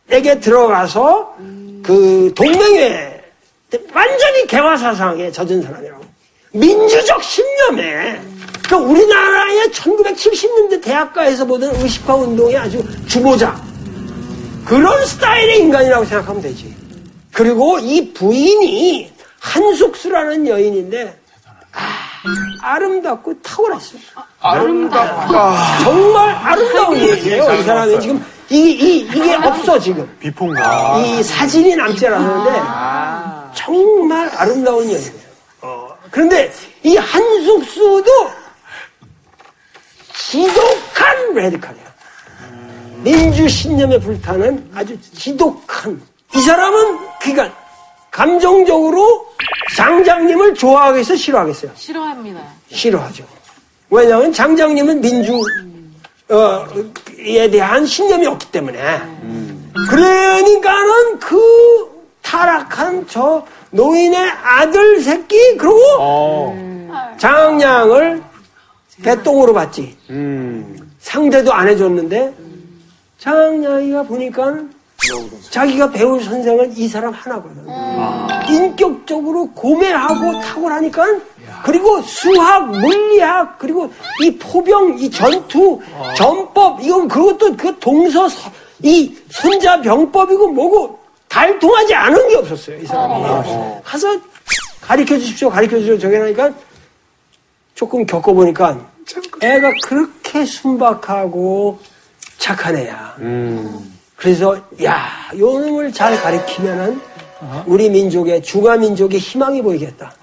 [0.07, 1.35] 선문에게 들어가서
[1.83, 3.21] 그 동맹회
[3.93, 6.01] 완전히 개화 사상에 젖은 사람이라고
[6.53, 8.21] 민주적 신념에
[8.69, 13.59] 그러니까 우리나라의 1970년대 대학가에서 보던 의식화 운동의 아주 주모자
[14.63, 16.75] 그런 스타일의 인간이라고 생각하면 되지.
[17.33, 21.19] 그리고 이 부인이 한숙수라는 여인인데
[22.61, 24.01] 아, 름답고 탁월했어요.
[24.39, 25.79] 아름답다.
[25.83, 27.53] 정말 아름다운 여인이에요.
[27.55, 30.07] 이 사람이 지금 이, 이, 이게 없어 지금.
[30.19, 30.99] 비폰가.
[30.99, 35.11] 이 사진이 남지 않았는데 정말 아름다운 여인이에요.
[35.61, 36.51] 어, 그런데
[36.83, 38.38] 이 한숙수도
[40.25, 41.89] 지독한 레디칼이야.
[43.03, 46.01] 민주 신념에 불타는 아주 지독한
[46.35, 47.55] 이 사람은 그러니까
[48.11, 49.25] 감정적으로
[49.75, 51.71] 장장님을 좋아하겠어 싫어하겠어요?
[51.75, 52.41] 싫어합니다.
[52.71, 53.23] 싫어하죠.
[53.89, 55.39] 왜냐하면 장장님은 민주에
[57.49, 58.77] 대한 신념이 없기 때문에.
[59.89, 61.39] 그러니까는 그
[62.21, 66.55] 타락한 저 노인의 아들 새끼 그리고
[67.17, 68.28] 장량을
[69.03, 69.95] 개똥으로 봤지.
[70.99, 72.33] 상대도 안 해줬는데
[73.19, 74.55] 장량이가 보니까
[75.49, 77.65] 자기가 배울 선생은 이 사람 하나거든.
[78.49, 81.05] 인격적으로 고매하고 탁월하니까
[81.63, 83.91] 그리고 수학, 물리학, 그리고
[84.23, 85.79] 이 포병, 이 전투,
[86.15, 93.23] 전법, 이건 그것도 그 동서, 서- 이 손자병법이고 뭐고 달통하지 않은 게 없었어요, 이 사람이.
[93.83, 94.07] 가서
[94.81, 95.97] 가르쳐 주십시오, 가르쳐 주십시오.
[95.99, 96.49] 저기 하니까
[97.75, 98.77] 조금 겪어보니까
[99.41, 101.79] 애가 그렇게 순박하고
[102.37, 103.15] 착한 애야.
[104.15, 107.01] 그래서 야, 요 놈을 잘 가리키면은
[107.65, 110.13] 우리 민족의 중화 민족의 희망이 보이겠다.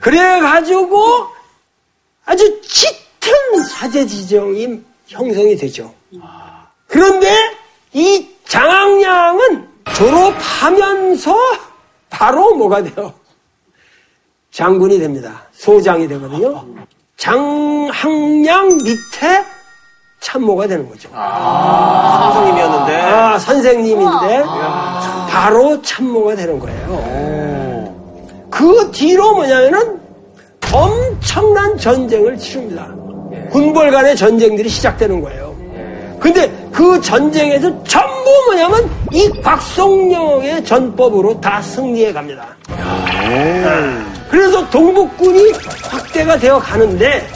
[0.00, 1.28] 그래 가지고
[2.24, 5.94] 아주 짙은 사제 지정이 형성이 되죠.
[6.88, 7.28] 그런데
[7.92, 11.36] 이 장학량은 졸업하면서
[12.10, 13.14] 바로 뭐가 돼요?
[14.50, 15.46] 장군이 됩니다.
[15.52, 16.66] 소장이 되거든요.
[17.16, 19.44] 장학량 밑에
[20.20, 21.08] 참모가 되는 거죠.
[22.32, 24.44] 선생님이었는데 아, 선생님인데
[25.28, 27.92] 바로 참모가 되는 거예요.
[28.50, 30.00] 그 뒤로 뭐냐면은
[30.72, 32.88] 엄청 엄청난 전쟁을 치릅니다.
[33.50, 35.54] 군벌 간의 전쟁들이 시작되는 거예요.
[36.20, 42.56] 근데 그 전쟁에서 전부 뭐냐면 이 곽성령의 전법으로 다 승리해 갑니다.
[44.32, 45.52] 그래서 동북군이
[45.90, 47.28] 확대가 되어 가는데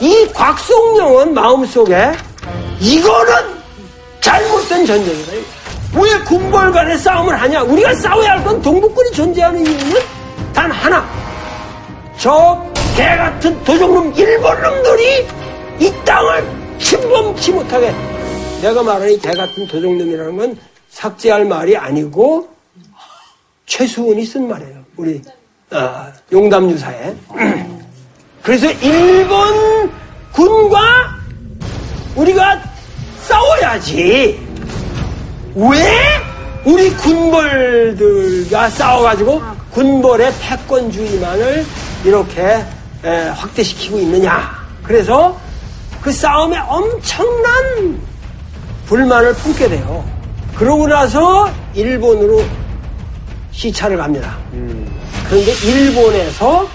[0.00, 2.12] 이 곽성령은 마음속에
[2.78, 3.34] 이거는
[4.20, 5.32] 잘못된 전쟁이다.
[5.94, 7.62] 왜 군벌 간의 싸움을 하냐?
[7.64, 10.00] 우리가 싸워야 할 건 동북군이 존재하는 이유는
[10.54, 11.04] 단 하나.
[12.18, 12.64] 저
[12.96, 15.26] 개 같은 도적놈 일본 놈들이
[15.80, 16.42] 이 땅을
[16.78, 17.92] 침범치 못하게
[18.62, 20.58] 내가 말하는 이 개 같은 도적놈이라는 건
[20.90, 22.48] 삭제할 말이 아니고
[23.66, 24.84] 최수훈이 쓴 말이에요.
[24.96, 25.20] 우리
[25.70, 27.14] 아, 용담유사에.
[28.42, 29.90] 그래서 일본
[30.32, 30.80] 군과
[32.14, 32.62] 우리가
[33.22, 34.46] 싸워야지.
[35.56, 35.96] 왜
[36.64, 41.66] 우리 군벌들과 싸워가지고 군벌의 패권주의만을
[42.04, 42.64] 이렇게
[43.04, 44.54] 에, 확대시키고 있느냐.
[44.82, 45.36] 그래서
[46.00, 48.00] 그 싸움에 엄청난
[48.86, 50.04] 불만을 품게 돼요.
[50.54, 52.44] 그러고 나서 일본으로
[53.50, 54.36] 시차를 갑니다.
[55.28, 56.68] 그런데 일본에서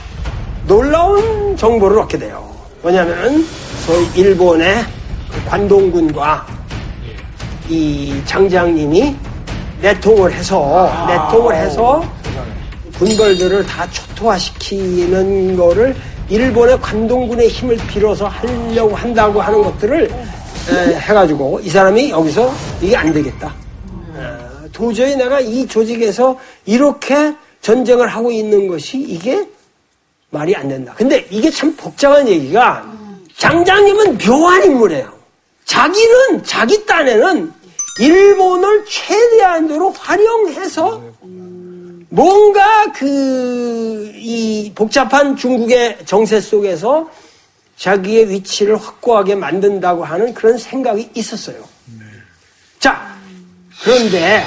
[0.67, 2.49] 놀라운 정보를 얻게 돼요.
[2.81, 3.45] 뭐냐면은
[3.85, 4.83] 소위 일본의
[5.31, 6.45] 그 관동군과
[7.69, 9.15] 이 장장님이
[9.81, 12.03] 내통을 해서 내통을 해서
[12.97, 15.95] 군벌들을 다 초토화시키는 거를
[16.29, 20.09] 일본의 관동군의 힘을 빌어서 하려고 한다고 하는 것들을
[20.69, 23.53] 에, 해가지고 이 사람이 여기서 이게 안 되겠다.
[24.15, 24.37] 어,
[24.71, 29.47] 도저히 내가 이 조직에서 이렇게 전쟁을 하고 있는 것이 이게
[30.29, 30.93] 말이 안 된다.
[30.97, 32.91] 근데 이게 참 복잡한 얘기가
[33.37, 35.11] 장장님은 묘한 인물이에요.
[35.65, 37.51] 자기는 자기 딴에는
[37.99, 41.01] 일본을 최대한으로 활용해서
[42.09, 47.09] 뭔가 그 이 복잡한 중국의 정세 속에서
[47.75, 51.57] 자기의 위치를 확고하게 만든다고 하는 그런 생각이 있었어요.
[52.79, 53.17] 자,
[53.83, 54.43] 그런데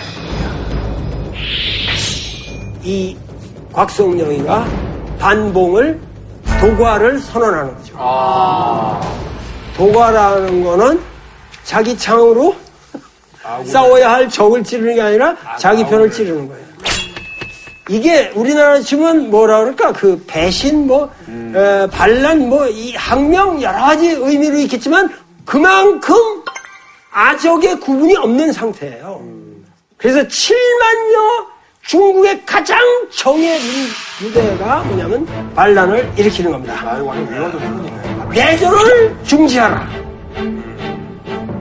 [2.85, 3.17] 이
[3.73, 4.67] 곽성령이가
[5.19, 5.99] 반봉을
[6.61, 7.95] 도과를 선언하는 거죠.
[9.77, 11.01] 도과라는 거는
[11.65, 12.55] 자기 창으로
[13.65, 16.65] 싸워야 할 적을 찌르는 게 아니라 자기 편을 찌르는 거예요.
[17.91, 24.09] 이게 우리나라 치면 뭐라 그럴까 그 배신 뭐 에, 반란 뭐 이 항명 여러 가지
[24.09, 25.11] 의미로 있겠지만
[25.45, 26.15] 그만큼
[27.13, 29.23] 아적의 구분이 없는 상태예요.
[29.99, 31.54] 그래서 7만여
[31.87, 32.79] 중국의 가장
[33.15, 33.59] 정예
[34.19, 36.99] 부대가 뭐냐면 반란을 일으키는 겁니다.
[38.33, 39.89] 내조를 중지하라.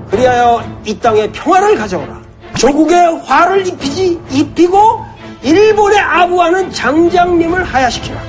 [0.10, 2.22] 그리하여 이 땅에 평화를 가져오라.
[2.58, 5.04] 조국의 화를 입히지 입히고
[5.42, 8.22] 일본의 아부하는 장장님을 하야시키라.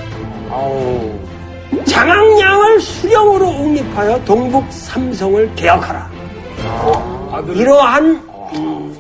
[1.87, 6.11] 장항량을 수령으로 옹립하여 동북 삼성을 개혁하라.
[7.55, 8.23] 이러한
[8.55, 8.97] 음,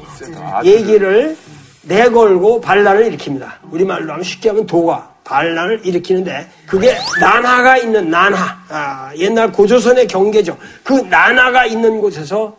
[0.64, 1.36] 얘기를
[1.86, 3.50] 내걸고 반란을 일으킵니다.
[3.70, 10.56] 우리말로 하면 쉽게 하면 도가 반란을 일으키는데 그게 난하가 있는 난하 아, 옛날 고조선의 경계죠.
[10.82, 12.56] 그 난하가 있는 곳에서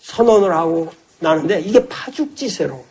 [0.00, 2.84] 선언을 하고 나는데 이게 파죽지세로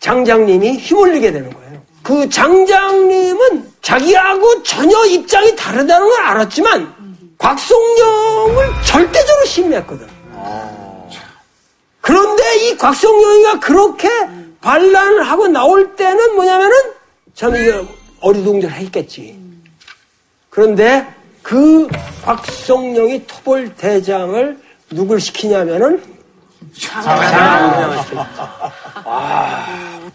[0.00, 1.82] 장장님이 휘몰리게 되는 거예요.
[2.02, 7.02] 그 장장님은 자기하고 전혀 입장이 다르다는 걸 알았지만
[7.38, 10.06] 곽송령을 절대적으로 신뢰했거든.
[12.00, 14.08] 그런데 이 곽성룡이가 그렇게
[14.62, 16.74] 반란을 하고 나올 때는 뭐냐면은
[17.34, 17.84] 참 이게
[18.20, 19.38] 어리둥절했겠지.
[20.48, 21.06] 그런데
[21.42, 21.88] 그
[22.24, 24.58] 곽성룡이 토벌 대장을
[24.90, 26.02] 누굴 시키냐면은
[26.78, 28.50] 장항량을 시켰죠.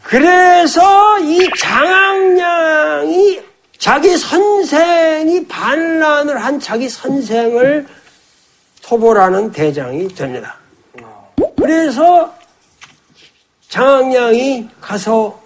[0.02, 3.42] 그래서 이 장항량이
[3.78, 7.86] 자기 선생이 반란을 한 자기 선생을
[8.82, 10.56] 토벌하는 대장이 됩니다.
[11.58, 12.34] 그래서
[13.70, 15.42] 장항량이 가서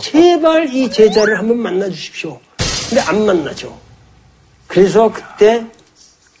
[0.00, 2.38] 제발 이 제자를 한번 만나 주십시오.
[2.88, 3.76] 근데 안 만나죠.
[4.66, 5.64] 그래서 그때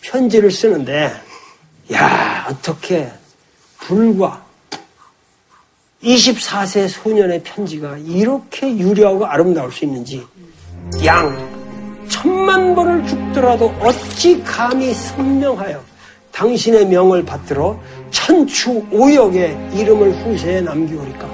[0.02, 1.12] 편지를 쓰는데,
[1.92, 3.10] 야, 어떻게
[3.78, 4.44] 불과
[6.02, 10.24] 24세 소년의 편지가 이렇게 유려하고 아름다울 수 있는지,
[11.04, 11.34] 양,
[12.08, 15.82] 천만 번을 죽더라도 어찌 감히 선명하여
[16.34, 17.80] 당신의 명을 받들어
[18.10, 21.28] 천추 오역의 이름을 후세에 남기오리까.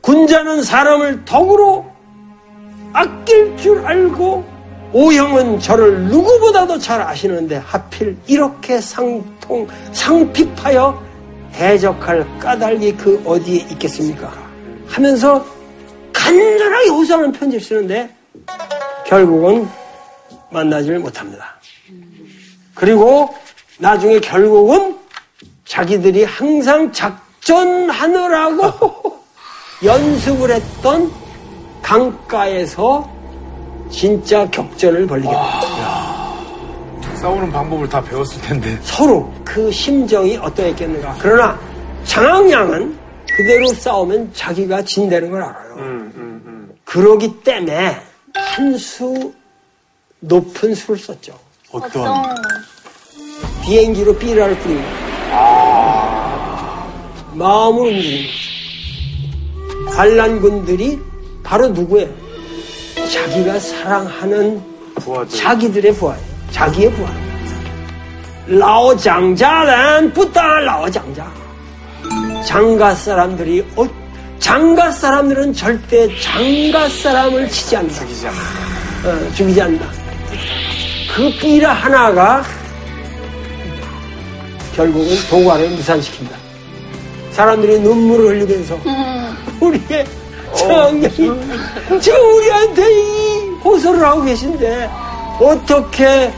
[0.00, 1.84] 군자는 사람을 덕으로
[2.92, 4.44] 아낄 줄 알고
[4.92, 11.02] 오형은 저를 누구보다도 잘 아시는데 하필 이렇게 상통, 상핍하여
[11.52, 14.32] 대적할 까닭이 그 어디에 있겠습니까?
[14.86, 15.44] 하면서
[16.12, 18.14] 간절하게 호소하는 편지를 쓰는데
[19.06, 19.66] 결국은
[20.50, 21.56] 만나지를 못합니다.
[22.74, 23.34] 그리고
[23.78, 24.98] 나중에 결국은
[25.64, 28.62] 자기들이 항상 작전하느라고
[29.84, 31.10] 연습을 했던
[31.82, 33.10] 강가에서
[33.90, 36.32] 진짜 격전을 벌리게 됩니다.
[37.16, 38.76] 싸우는 방법을 다 배웠을 텐데.
[38.82, 41.16] 서로 그 심정이 어떠했겠는가.
[41.20, 41.58] 그러나
[42.04, 42.98] 장항양은
[43.36, 45.76] 그대로 싸우면 자기가 진다는 걸 알아요.
[46.84, 47.96] 그러기 때문에
[48.34, 49.32] 한 수
[50.20, 51.32] 높은 수를 썼죠.
[51.72, 52.22] 어떤
[53.62, 54.90] 비행기로 삐라를 뿌립니다.
[57.34, 59.96] 마음을 움직이는 거죠.
[59.96, 61.00] 반란군들이
[61.42, 62.08] 바로 누구예요?
[63.10, 64.62] 자기가 사랑하는
[64.96, 65.38] 부하들.
[65.38, 66.22] 자기들의 부하예요.
[66.50, 67.12] 자기의 부하.
[68.46, 71.32] 라오 장자는 부다 라오 장자.
[72.44, 73.86] 장가 사람들이 어,
[74.38, 78.00] 장가 사람들은 절대 장가 사람을 치지 않는다.
[78.00, 79.08] 죽이지 않는다.
[79.08, 79.86] 어, 죽이지 않는다.
[81.14, 82.42] 그 삐라 하나가
[84.74, 86.32] 결국은 도관을 무산시킵니다.
[87.32, 88.78] 사람들이 눈물을 흘리면서
[89.60, 90.06] 우리의
[90.56, 91.10] 장량이
[92.00, 94.90] 지금 우리한테 이 호소를 하고 계신데
[95.40, 96.32] 어떻게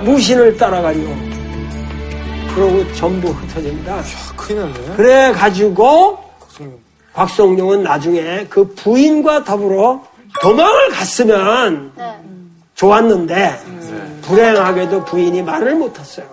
[0.00, 1.16] 무신을 따라가리요?
[2.54, 4.02] 그러고 전부 흩어집니다.
[4.36, 4.96] 큰일 났네.
[4.96, 6.18] 그래 가지고
[7.14, 10.02] 곽성룡은 나중에 그 부인과 더불어
[10.42, 12.14] 도망을 갔으면 네.
[12.80, 13.60] 좋았는데
[14.22, 16.26] 불행하게도 부인이 말을 못했어요.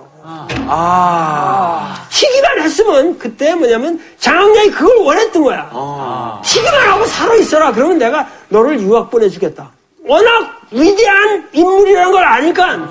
[2.10, 6.42] 튀기만 했으면 그때 뭐냐면 장항량이 그걸 원했던 거야.
[6.46, 7.74] 튀기만 하고 살아 있어라.
[7.74, 9.70] 그러면 내가 너를 유학 보내주겠다.
[10.06, 12.88] 워낙 위대한 인물이라는 걸 아니까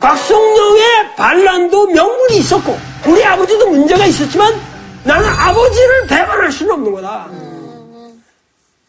[0.00, 0.82] 곽성룡의
[1.16, 4.54] 반란도 명분이 있었고 우리 아버지도 문제가 있었지만
[5.02, 7.26] 나는 아버지를 배반할 수는 없는 거다.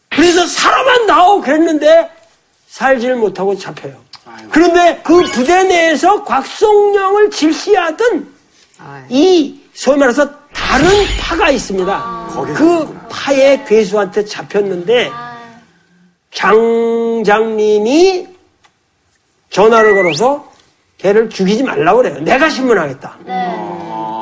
[0.08, 2.10] 그래서 살아만 나오고 그랬는데
[2.68, 4.05] 살지를 못하고 잡혀요.
[4.50, 8.28] 그런데 그 부대 내에서 곽성령을 질시하던
[9.08, 10.88] 이 소위 말해서 다른
[11.20, 12.26] 파가 있습니다.
[12.54, 15.10] 그 파의 괴수한테 잡혔는데
[17.16, 18.26] 장장님이
[19.50, 20.50] 전화를 걸어서
[20.98, 22.18] 걔를 죽이지 말라고 그래요.
[22.20, 23.16] 내가 신문하겠다.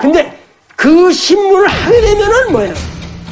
[0.00, 0.40] 근데
[0.76, 2.74] 그 신문을 하게 되면은 뭐예요?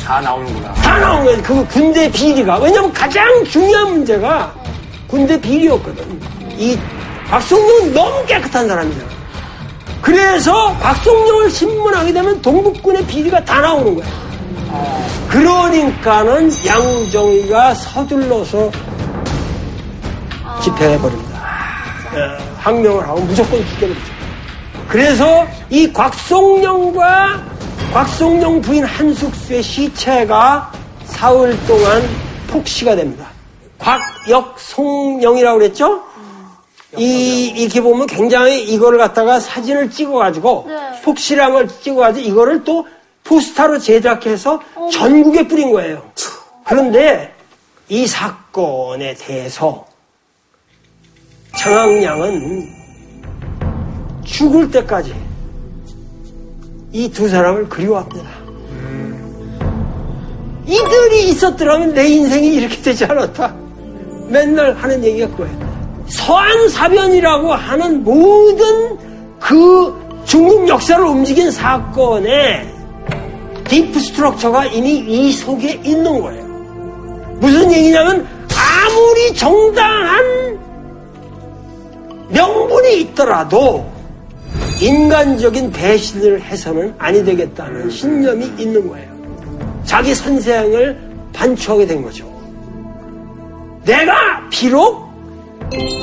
[0.04, 0.72] 다 나오는구나.
[0.74, 1.42] 다 나온 거예요.
[1.42, 2.58] 그 군대 비리가.
[2.58, 4.52] 왜냐면 가장 중요한 문제가
[5.06, 6.41] 군대 비리였거든.
[6.62, 6.78] 이
[7.26, 9.08] 박성룡은 너무 깨끗한 사람이잖아.
[10.00, 14.06] 그래서 박성룡을 신문하게 되면 동북군의 비리가 다 나오는 거야.
[15.28, 18.70] 그러니까는 양정이가 서둘러서
[20.62, 21.42] 집행해버립니다.
[22.14, 24.12] 예, 항명을 하고 무조건 죽여버리죠.
[24.88, 27.42] 그래서 이 곽송령과
[27.92, 30.70] 곽송령 부인 한숙수의 시체가
[31.06, 32.08] 사흘 동안
[32.46, 33.26] 폭시가 됩니다.
[33.78, 36.11] 곽역송령이라고 그랬죠?
[36.98, 41.46] 이, 이렇게 보면 굉장히 이거를 갖다가 사진을 찍어가지고 네.
[41.50, 42.86] 걸 찍어가지고 이거를 또
[43.24, 46.02] 포스타로 제작해서 전국에 뿌린 거예요.
[46.64, 47.34] 그런데
[47.88, 49.86] 이 사건에 대해서
[51.58, 52.68] 장항량은
[54.24, 55.14] 죽을 때까지
[56.92, 58.28] 이 두 사람을 그리워합니다.
[60.66, 63.54] 이들이 있었더라면 내 인생이 이렇게 되지 않았다.
[64.28, 65.71] 맨날 하는 얘기가 그거예요.
[66.08, 68.98] 서안사변이라고 하는 모든
[69.38, 72.68] 그 중국 역사를 움직인 사건의
[73.64, 76.44] 디프 스트럭처가 이미 이 속에 있는 거예요.
[77.40, 78.26] 무슨 얘기냐면
[78.84, 80.58] 아무리 정당한
[82.28, 83.90] 명분이 있더라도
[84.80, 89.12] 인간적인 배신을 해서는 아니 되겠다는 신념이 있는 거예요.
[89.84, 90.98] 자기 선생을
[91.32, 92.30] 반추하게 된 거죠.
[93.84, 94.14] 내가
[94.50, 95.11] 비록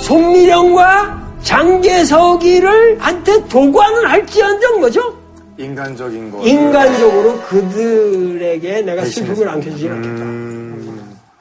[0.03, 5.17] 송미령과 장계석이를 한테 도관을 할지언정 뭐죠?
[5.57, 6.45] 인간적인 거.
[6.45, 10.26] 인간적으로 그들에게 내가 슬픔을 안겨주지 않겠다.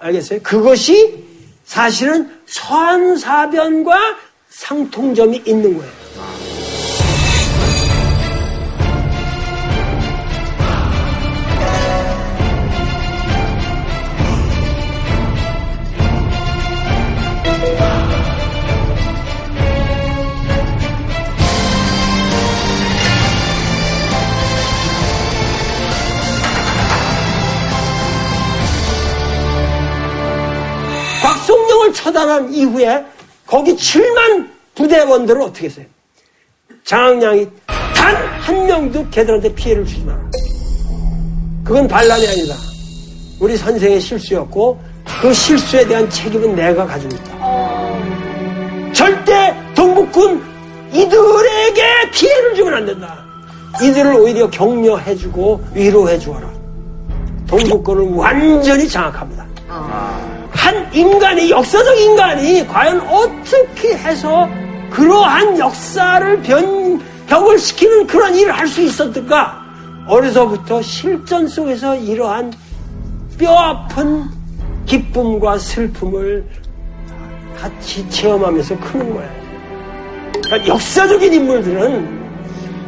[0.01, 0.41] 알겠어요?
[0.43, 1.25] 그것이
[1.65, 3.97] 사실은 서한사변과
[4.51, 5.93] 상통점이 있는 거예요.
[32.13, 33.05] 처단한 이후에
[33.47, 35.85] 거기 7만 부대원들은 어떻게 했어요?
[36.85, 40.19] 장항량이 단 한 명도 걔들한테 피해를 주지 마라.
[41.63, 42.55] 그건 반란이 아니다.
[43.39, 44.81] 우리 선생의 실수였고
[45.21, 48.93] 그 실수에 대한 책임은 내가 가지고 있다.
[48.95, 50.43] 절대 동북 경북군
[50.95, 53.23] 이들에게 피해를 주면 안 된다.
[53.83, 56.51] 이들을 오히려 격려해주고 위로해주어라.
[57.49, 59.47] 동북권을 완전히 장악합니다.
[60.51, 64.49] 한 인간이 역사적 인간이 과연 어떻게 해서
[64.91, 69.63] 그러한 역사를 변, 벽을시키는 그런 일을 할 수 있었을까?
[70.07, 72.53] 어려서부터 실전 속에서 이러한
[73.39, 74.25] 뼈 아픈
[74.87, 76.45] 기쁨과 슬픔을
[77.61, 79.31] 같이 체험하면서 크는 거예요.
[80.45, 82.19] 그러니까 역사적인 인물들은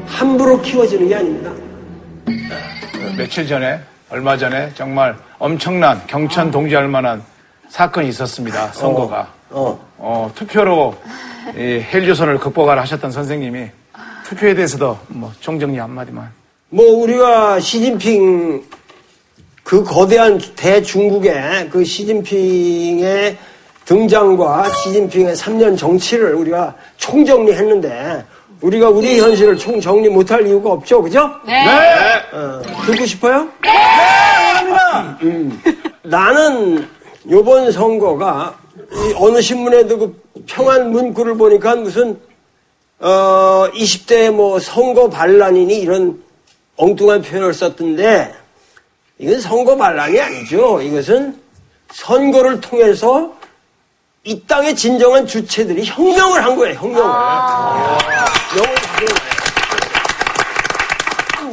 [0.06, 1.50] 함부로 키워지는 게 아닙니다.
[3.18, 7.22] 며칠 전에, 얼마 전에 정말 엄청난 경천 동지할 만한
[7.70, 8.72] 사건이 있었습니다.
[8.72, 9.28] 선거가.
[9.50, 9.78] 어.
[9.96, 10.94] 어, 투표로
[11.56, 13.68] 이 헬조선을 극복하라 하셨던 선생님이
[14.24, 16.30] 투표에 대해서도 뭐 총정리 한마디만.
[16.68, 18.62] 뭐 우리가 시진핑
[19.64, 23.36] 그 거대한 대중국의 그 시진핑의
[23.84, 28.24] 등장과 시진핑의 3년 정치를 우리가 총정리했는데
[28.60, 31.30] 우리가 우리 현실을 총정리 못할 이유가 없죠, 그죠?
[31.46, 31.64] 네.
[32.32, 33.48] 어, 듣고 싶어요?
[33.62, 33.70] 네!
[35.22, 35.60] 음,
[36.02, 36.86] 나는
[37.28, 38.58] 요번 선거가
[38.92, 42.18] 이 어느 신문에도 그 평안 문구를 보니까 무슨
[42.98, 46.22] 어 20대 뭐 선거 반란이니 이런
[46.76, 48.34] 엉뚱한 표현을 썼던데
[49.18, 50.80] 이건 선거 반란이 아니죠.
[50.80, 51.38] 이것은
[51.92, 53.34] 선거를 통해서
[54.24, 56.74] 이 땅의 진정한 주체들이 혁명을 한 거예요.
[56.74, 57.02] 혁명을.
[58.50, 59.30] 혁명을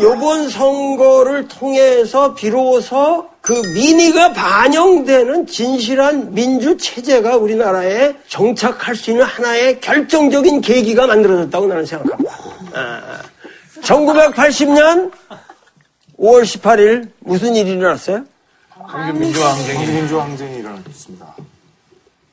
[0.01, 9.79] 요번 선거를 통해서 비로소 그 민의가 반영되는 진실한 민주 체제가 우리나라에 정착할 수 있는 하나의
[9.79, 12.33] 결정적인 계기가 만들어졌다고 나는 생각합니다.
[12.73, 13.21] 아,
[13.81, 15.11] 1980년
[16.19, 18.25] 5월 18일 무슨 일이 일어났어요?
[18.69, 21.35] 한국민주화 항쟁이 민주화 항쟁이 일어났습니다.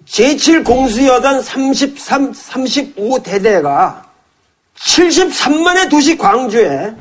[0.06, 4.02] 제7공수여단 33, 35대대가
[4.76, 6.92] 73만의 도시 광주에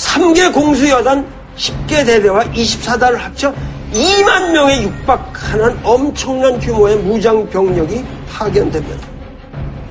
[0.00, 1.26] 3개 공수여단
[1.56, 3.52] 10개 대대와 24단을 합쳐
[3.92, 9.06] 2만 명에 육박하는 엄청난 규모의 무장 병력이 파견됩니다.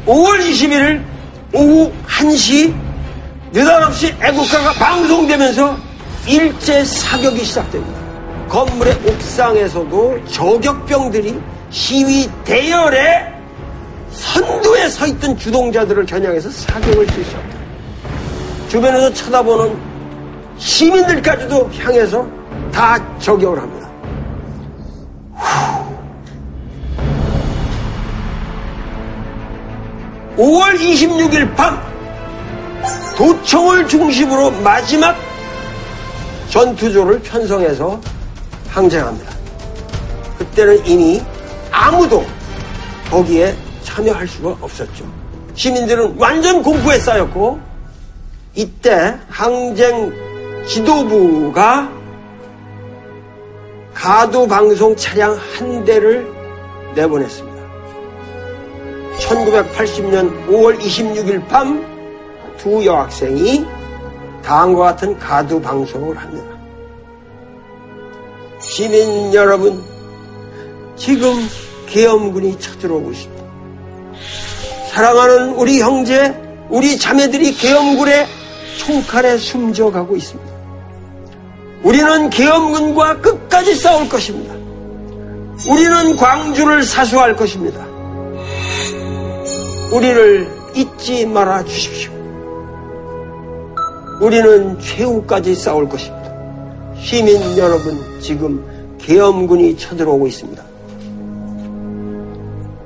[0.07, 1.03] 5월 21일
[1.53, 2.73] 오후 1시
[3.51, 5.77] 느닷없이 애국가가 방송되면서
[6.27, 7.99] 일제 사격이 시작됩니다.
[8.47, 11.39] 건물의 옥상에서도 저격병들이
[11.69, 13.27] 시위 대열에
[14.11, 17.59] 선두에 서 있던 주동자들을 겨냥해서 사격을 실시합니다.
[18.69, 19.88] 주변에서 쳐다보는
[20.59, 22.27] 시민들까지도 향해서
[22.71, 23.89] 다 저격을 합니다.
[25.33, 25.89] 후.
[30.37, 31.81] 5월 26일 밤
[33.17, 35.17] 도청을 중심으로 마지막
[36.49, 37.99] 전투조를 편성해서
[38.69, 39.33] 항쟁합니다.
[40.37, 41.21] 그때는 이미
[41.71, 42.25] 아무도
[43.09, 45.05] 거기에 참여할 수가 없었죠.
[45.55, 47.59] 시민들은 완전 공포에 쌓였고
[48.55, 50.28] 이때 항쟁
[50.69, 51.91] 지도부가
[53.93, 56.31] 가두 방송 차량 한 대를
[56.95, 57.59] 내보냈습니다.
[59.17, 61.89] 1980년 5월 26일 밤
[62.59, 63.65] 두 여학생이
[64.43, 66.47] 다음과 같은 가두 방송을 합니다.
[68.59, 69.81] 시민 여러분,
[70.95, 71.33] 지금
[71.87, 73.43] 계엄군이 쳐들어오고 있습니다.
[74.89, 76.35] 사랑하는 우리 형제,
[76.69, 78.27] 우리 자매들이 계엄군의
[78.77, 80.48] 총칼에 숨져가고 있습니다.
[81.83, 84.53] 우리는 계엄군과 끝까지 싸울 것입니다.
[85.69, 87.85] 우리는 광주를 사수할 것입니다.
[89.91, 92.11] 우리를 잊지 말아 주십시오.
[94.21, 96.19] 우리는 최후까지 싸울 것입니다.
[96.97, 98.63] 시민 여러분, 지금
[98.97, 100.63] 계엄군이 쳐들어오고 있습니다.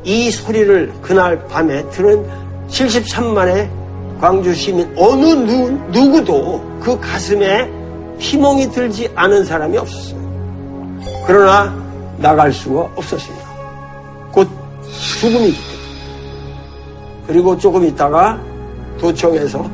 [0.03, 2.25] 이 소리를 그날 밤에 들은
[2.69, 3.69] 73만의
[4.19, 7.82] 광주 시민 어느 누, 누구도 그 가슴에
[8.23, 10.23] 희몽이 들지 않은 사람이 없었어요.
[11.27, 11.75] 그러나
[12.17, 13.45] 나갈 수가 없었습니다.
[14.31, 14.47] 곧
[15.19, 17.27] 죽음이기 때문에.
[17.27, 18.41] 그리고 조금 있다가
[18.97, 19.69] 도청에서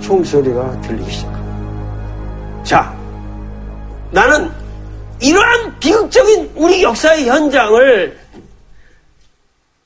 [0.00, 2.64] 총소리가 들리기 시작합니다.
[2.64, 2.96] 자,
[4.10, 4.50] 나는
[5.20, 8.18] 이러한 비극적인 우리 역사의 현장을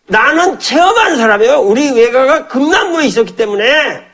[0.07, 1.59] 나는 체험한 사람이에요.
[1.59, 4.10] 우리 외가가 금남로에 있었기 때문에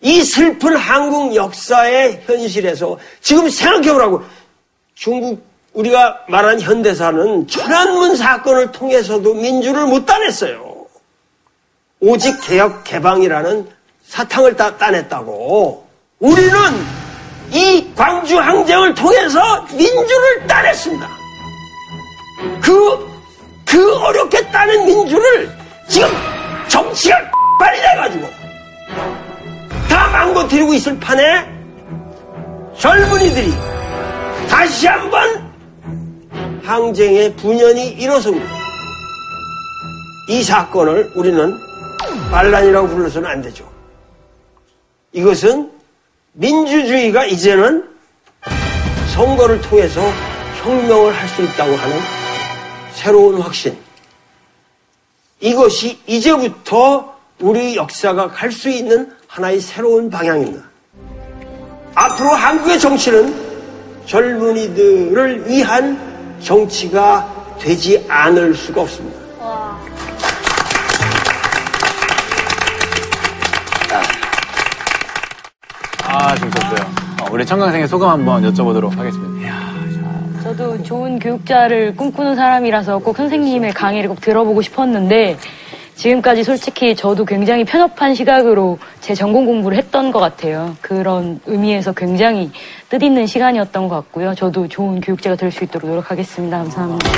[0.00, 4.22] 이 슬픈 한국 역사의 현실에서 지금 생각해보라고.
[4.94, 10.86] 중국 우리가 말한 현대사는 천안문 사건을 통해서도 민주를 못 따냈어요.
[12.00, 13.68] 오직 개혁 개방이라는
[14.06, 15.86] 사탕을 따, 따냈다고.
[16.18, 16.58] 우리는
[17.52, 21.08] 이 광주 항쟁을 통해서 민주를 따냈습니다.
[22.62, 23.08] 그,
[23.66, 25.50] 그 어렵게 따낸 민주를
[25.88, 26.08] 지금
[26.68, 27.18] 정치가
[27.58, 28.28] 빨리 돼가지고
[29.88, 31.46] 다 망가뜨리고 있을 판에
[32.78, 33.52] 젊은이들이
[34.48, 35.46] 다시 한번
[36.62, 38.46] 항쟁의 분연이 일어섭니다.
[40.28, 41.56] 이 사건을 우리는
[42.30, 43.70] 반란이라고 불러서는 안 되죠.
[45.12, 45.70] 이것은
[46.32, 47.88] 민주주의가 이제는
[49.14, 50.02] 선거를 통해서
[50.62, 51.96] 혁명을 할 수 있다고 하는
[52.92, 53.76] 새로운 확신.
[55.40, 60.64] 이것이 이제부터 우리 역사가 갈 수 있는 하나의 새로운 방향입니다.
[61.94, 63.34] 앞으로 한국의 정치는
[64.06, 65.98] 젊은이들을 위한
[66.40, 69.18] 정치가 되지 않을 수가 없습니다.
[76.02, 76.80] 아, 재밌었어요.
[77.20, 79.36] 어, 우리 청강생의 소감 한번 여쭤보도록 하겠습니다.
[80.42, 85.36] 저도 좋은 교육자를 꿈꾸는 사람이라서 꼭 선생님의 강의를 꼭 들어보고 싶었는데
[85.96, 90.76] 지금까지 솔직히 저도 굉장히 편협한 시각으로 제 전공 공부를 했던 것 같아요.
[90.82, 92.50] 그런 의미에서 굉장히
[92.90, 94.34] 뜻있는 시간이었던 것 같고요.
[94.34, 96.58] 저도 좋은 교육자가 될 수 있도록 노력하겠습니다.
[96.58, 97.10] 감사합니다.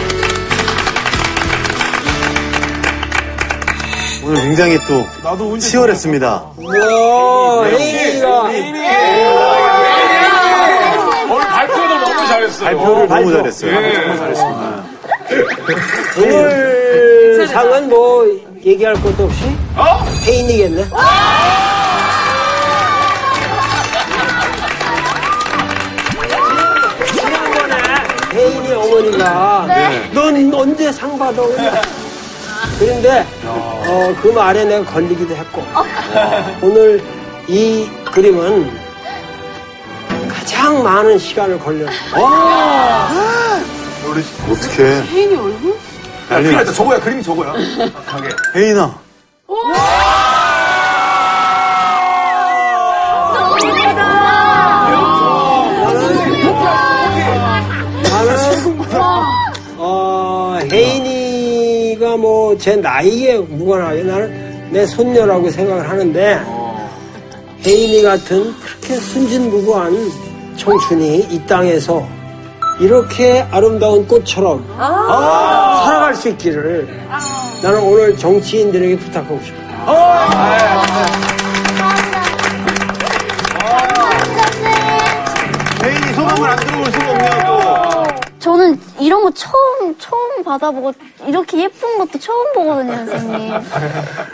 [4.24, 6.44] 오늘 굉장히 또 치열했습니다.
[6.58, 8.42] 우와, 혜인이가
[11.30, 12.64] 오늘 발표도 너무 잘했어요.
[12.78, 13.72] 발표를 너무 잘했어요.
[13.72, 14.84] 정말 잘했습니다.
[16.18, 19.44] 오늘 상은 뭐 얘기할 것도 없이?
[20.26, 20.84] 혜인이겠네.
[27.14, 27.74] 지난번에
[28.32, 29.66] 혜인이 어머니가
[30.12, 31.42] 넌 언제 상 받아?
[32.78, 35.64] 그런데 어, 그 말에 내가 걸리기도 했고.
[36.62, 37.02] 오늘
[37.48, 38.70] 이 그림은
[40.28, 41.92] 가장 많은 시간을 걸렸어.
[44.50, 45.02] 어떡해.
[46.28, 46.72] 큰일 났다.
[46.72, 47.52] 저거야, 그림이 저거야.
[48.06, 48.28] 가게.
[48.54, 48.94] 혜인아.
[58.10, 58.36] 나는
[59.76, 66.40] 어, 혜인이가 뭐 제 나이에 무관하게 나는 내 손녀라고 생각을 하는데
[67.64, 69.94] 혜인이 같은 그렇게 순진무구한
[70.56, 72.06] 청춘이 이 땅에서
[72.80, 76.88] 이렇게 아름다운 꽃처럼 살아갈 수 있기를
[77.62, 79.68] 나는 오늘 정치인들에게 부탁하고 싶어요.
[85.82, 88.06] 혜인이 소감을 안 들어볼 수가.
[88.38, 90.92] 저는 이런 거 처음, 처음 받아보고,
[91.26, 93.52] 이렇게 예쁜 것도 처음 보거든요, 선생님.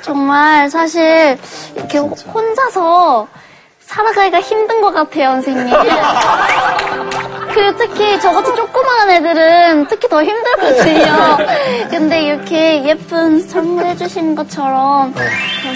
[0.03, 1.39] 정말 사실,
[1.75, 3.27] 이렇게 혼자서
[3.81, 5.75] 살아가기가 힘든 것 같아요, 선생님.
[7.55, 11.39] 그리고 특히 저같이 조그마한 애들은 특히 더 힘들거든요.
[11.89, 15.21] 근데 이렇게 예쁜 선물해 주신 것처럼 더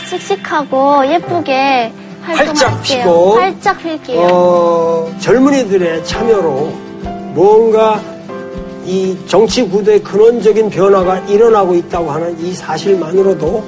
[0.09, 2.83] 씩씩하고 예쁘게 활짝.
[2.83, 3.35] 피고.
[3.37, 4.21] 활짝 필게요.
[4.21, 6.73] 어, 젊은이들의 참여로
[7.35, 8.01] 뭔가
[8.85, 13.65] 이 정치 구도의 근원적인 변화가 일어나고 있다고 하는 이 사실만으로도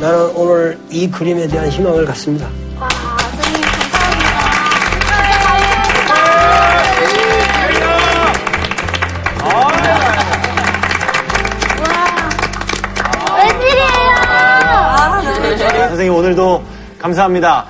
[0.00, 2.48] 나는 오늘 이 그림에 대한 희망을 갖습니다.
[16.26, 16.64] 오늘도
[16.98, 17.66] 감사합니다.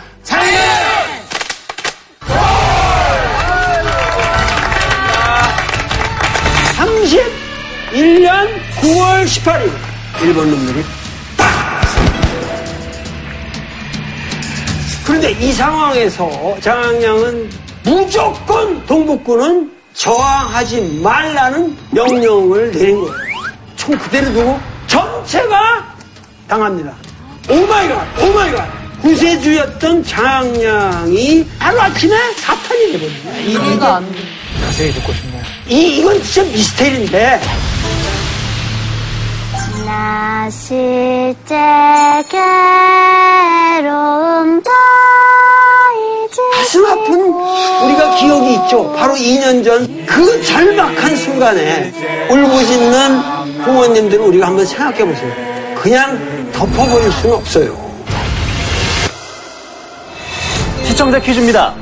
[7.93, 8.49] 31년
[8.81, 9.71] 9월 18일
[10.23, 10.85] 일본 놈들이
[15.05, 17.51] 그런데 이 상황에서 장학량은
[17.85, 23.15] 무조건 동북군은 저항하지 말라는 명령을 내린 거예요.
[23.77, 25.95] 총 그대로 두고 전체가
[26.49, 27.06] 당합니다.
[27.49, 28.77] 오마이갓, 오마이갓.
[29.03, 33.37] 구세주였던 장학량이 하루아침에 사탄이 되거든요.
[33.39, 33.79] 이, 이게
[34.65, 35.43] 자세히 듣고 싶네요.
[35.69, 37.41] 이, 이건 진짜 미스테리인데.
[39.85, 41.55] 나 실제
[43.79, 44.63] 괴로움
[46.57, 47.15] 가슴 아픈
[47.85, 48.93] 우리가 기억이 있죠.
[48.95, 51.93] 바로 2년 전 그 절박한 순간에
[52.31, 55.56] 울부짖는 부모님들을 우리가 한번 생각해 보세요.
[55.87, 56.19] 그냥
[56.51, 57.77] 덮어버릴 수는 없어요.
[60.83, 61.75] 시청자 퀴즈입니다.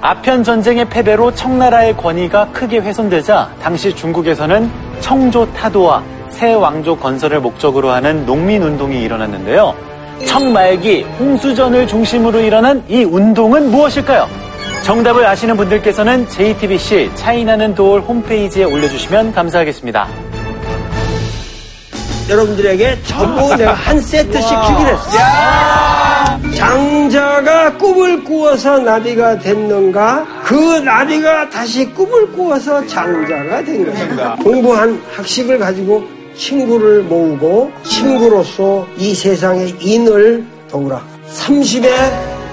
[0.00, 7.90] 아편 전쟁의 패배로 청나라의 권위가 크게 훼손되자 당시 중국에서는 청조 타도와 새 왕조 건설을 목적으로
[7.90, 9.72] 하는 농민 운동이 일어났는데요.
[10.26, 14.28] 청말기 홍수전을 중심으로 일어난 이 운동은 무엇일까요?
[14.82, 20.23] 정답을 아시는 분들께서는 JTBC 차이나는 도올 홈페이지에 올려주시면 감사하겠습니다.
[22.28, 26.54] 여러분들에게 전부 내가 한 세트씩 주기로 했어.
[26.56, 30.26] 장자가 꿈을 꾸어서 나비가 됐는가?
[30.44, 34.36] 그 나비가 다시 꿈을 꾸어서 장자가 된 것입니다.
[34.42, 36.02] 공부한 학식을 가지고
[36.36, 41.02] 친구를 모으고 친구로서 이 세상의 인을 도우라.
[41.32, 41.90] 30에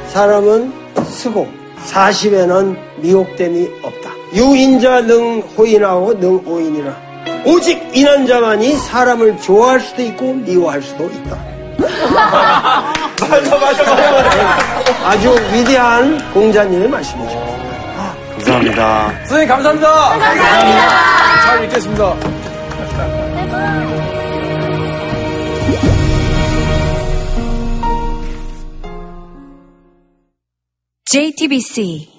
[0.09, 0.71] 사람은
[1.09, 1.47] 쓰고
[1.87, 4.11] 40에는 미혹됨이 없다.
[4.35, 7.10] 유인자 능 호인하고 능 오인이라.
[7.45, 11.37] 오직 인한 자만이 사람을 좋아할 수도 있고 미워할 수도 있다.
[13.21, 14.57] 맞아, 맞아, 맞아.
[15.05, 17.61] 아주 위대한 공자님의 말씀이죠.
[18.33, 19.11] 감사합니다.
[19.25, 20.19] 선생님, 감사합니다.
[21.45, 22.15] 잘 읽겠습니다.
[31.05, 32.10] JTBC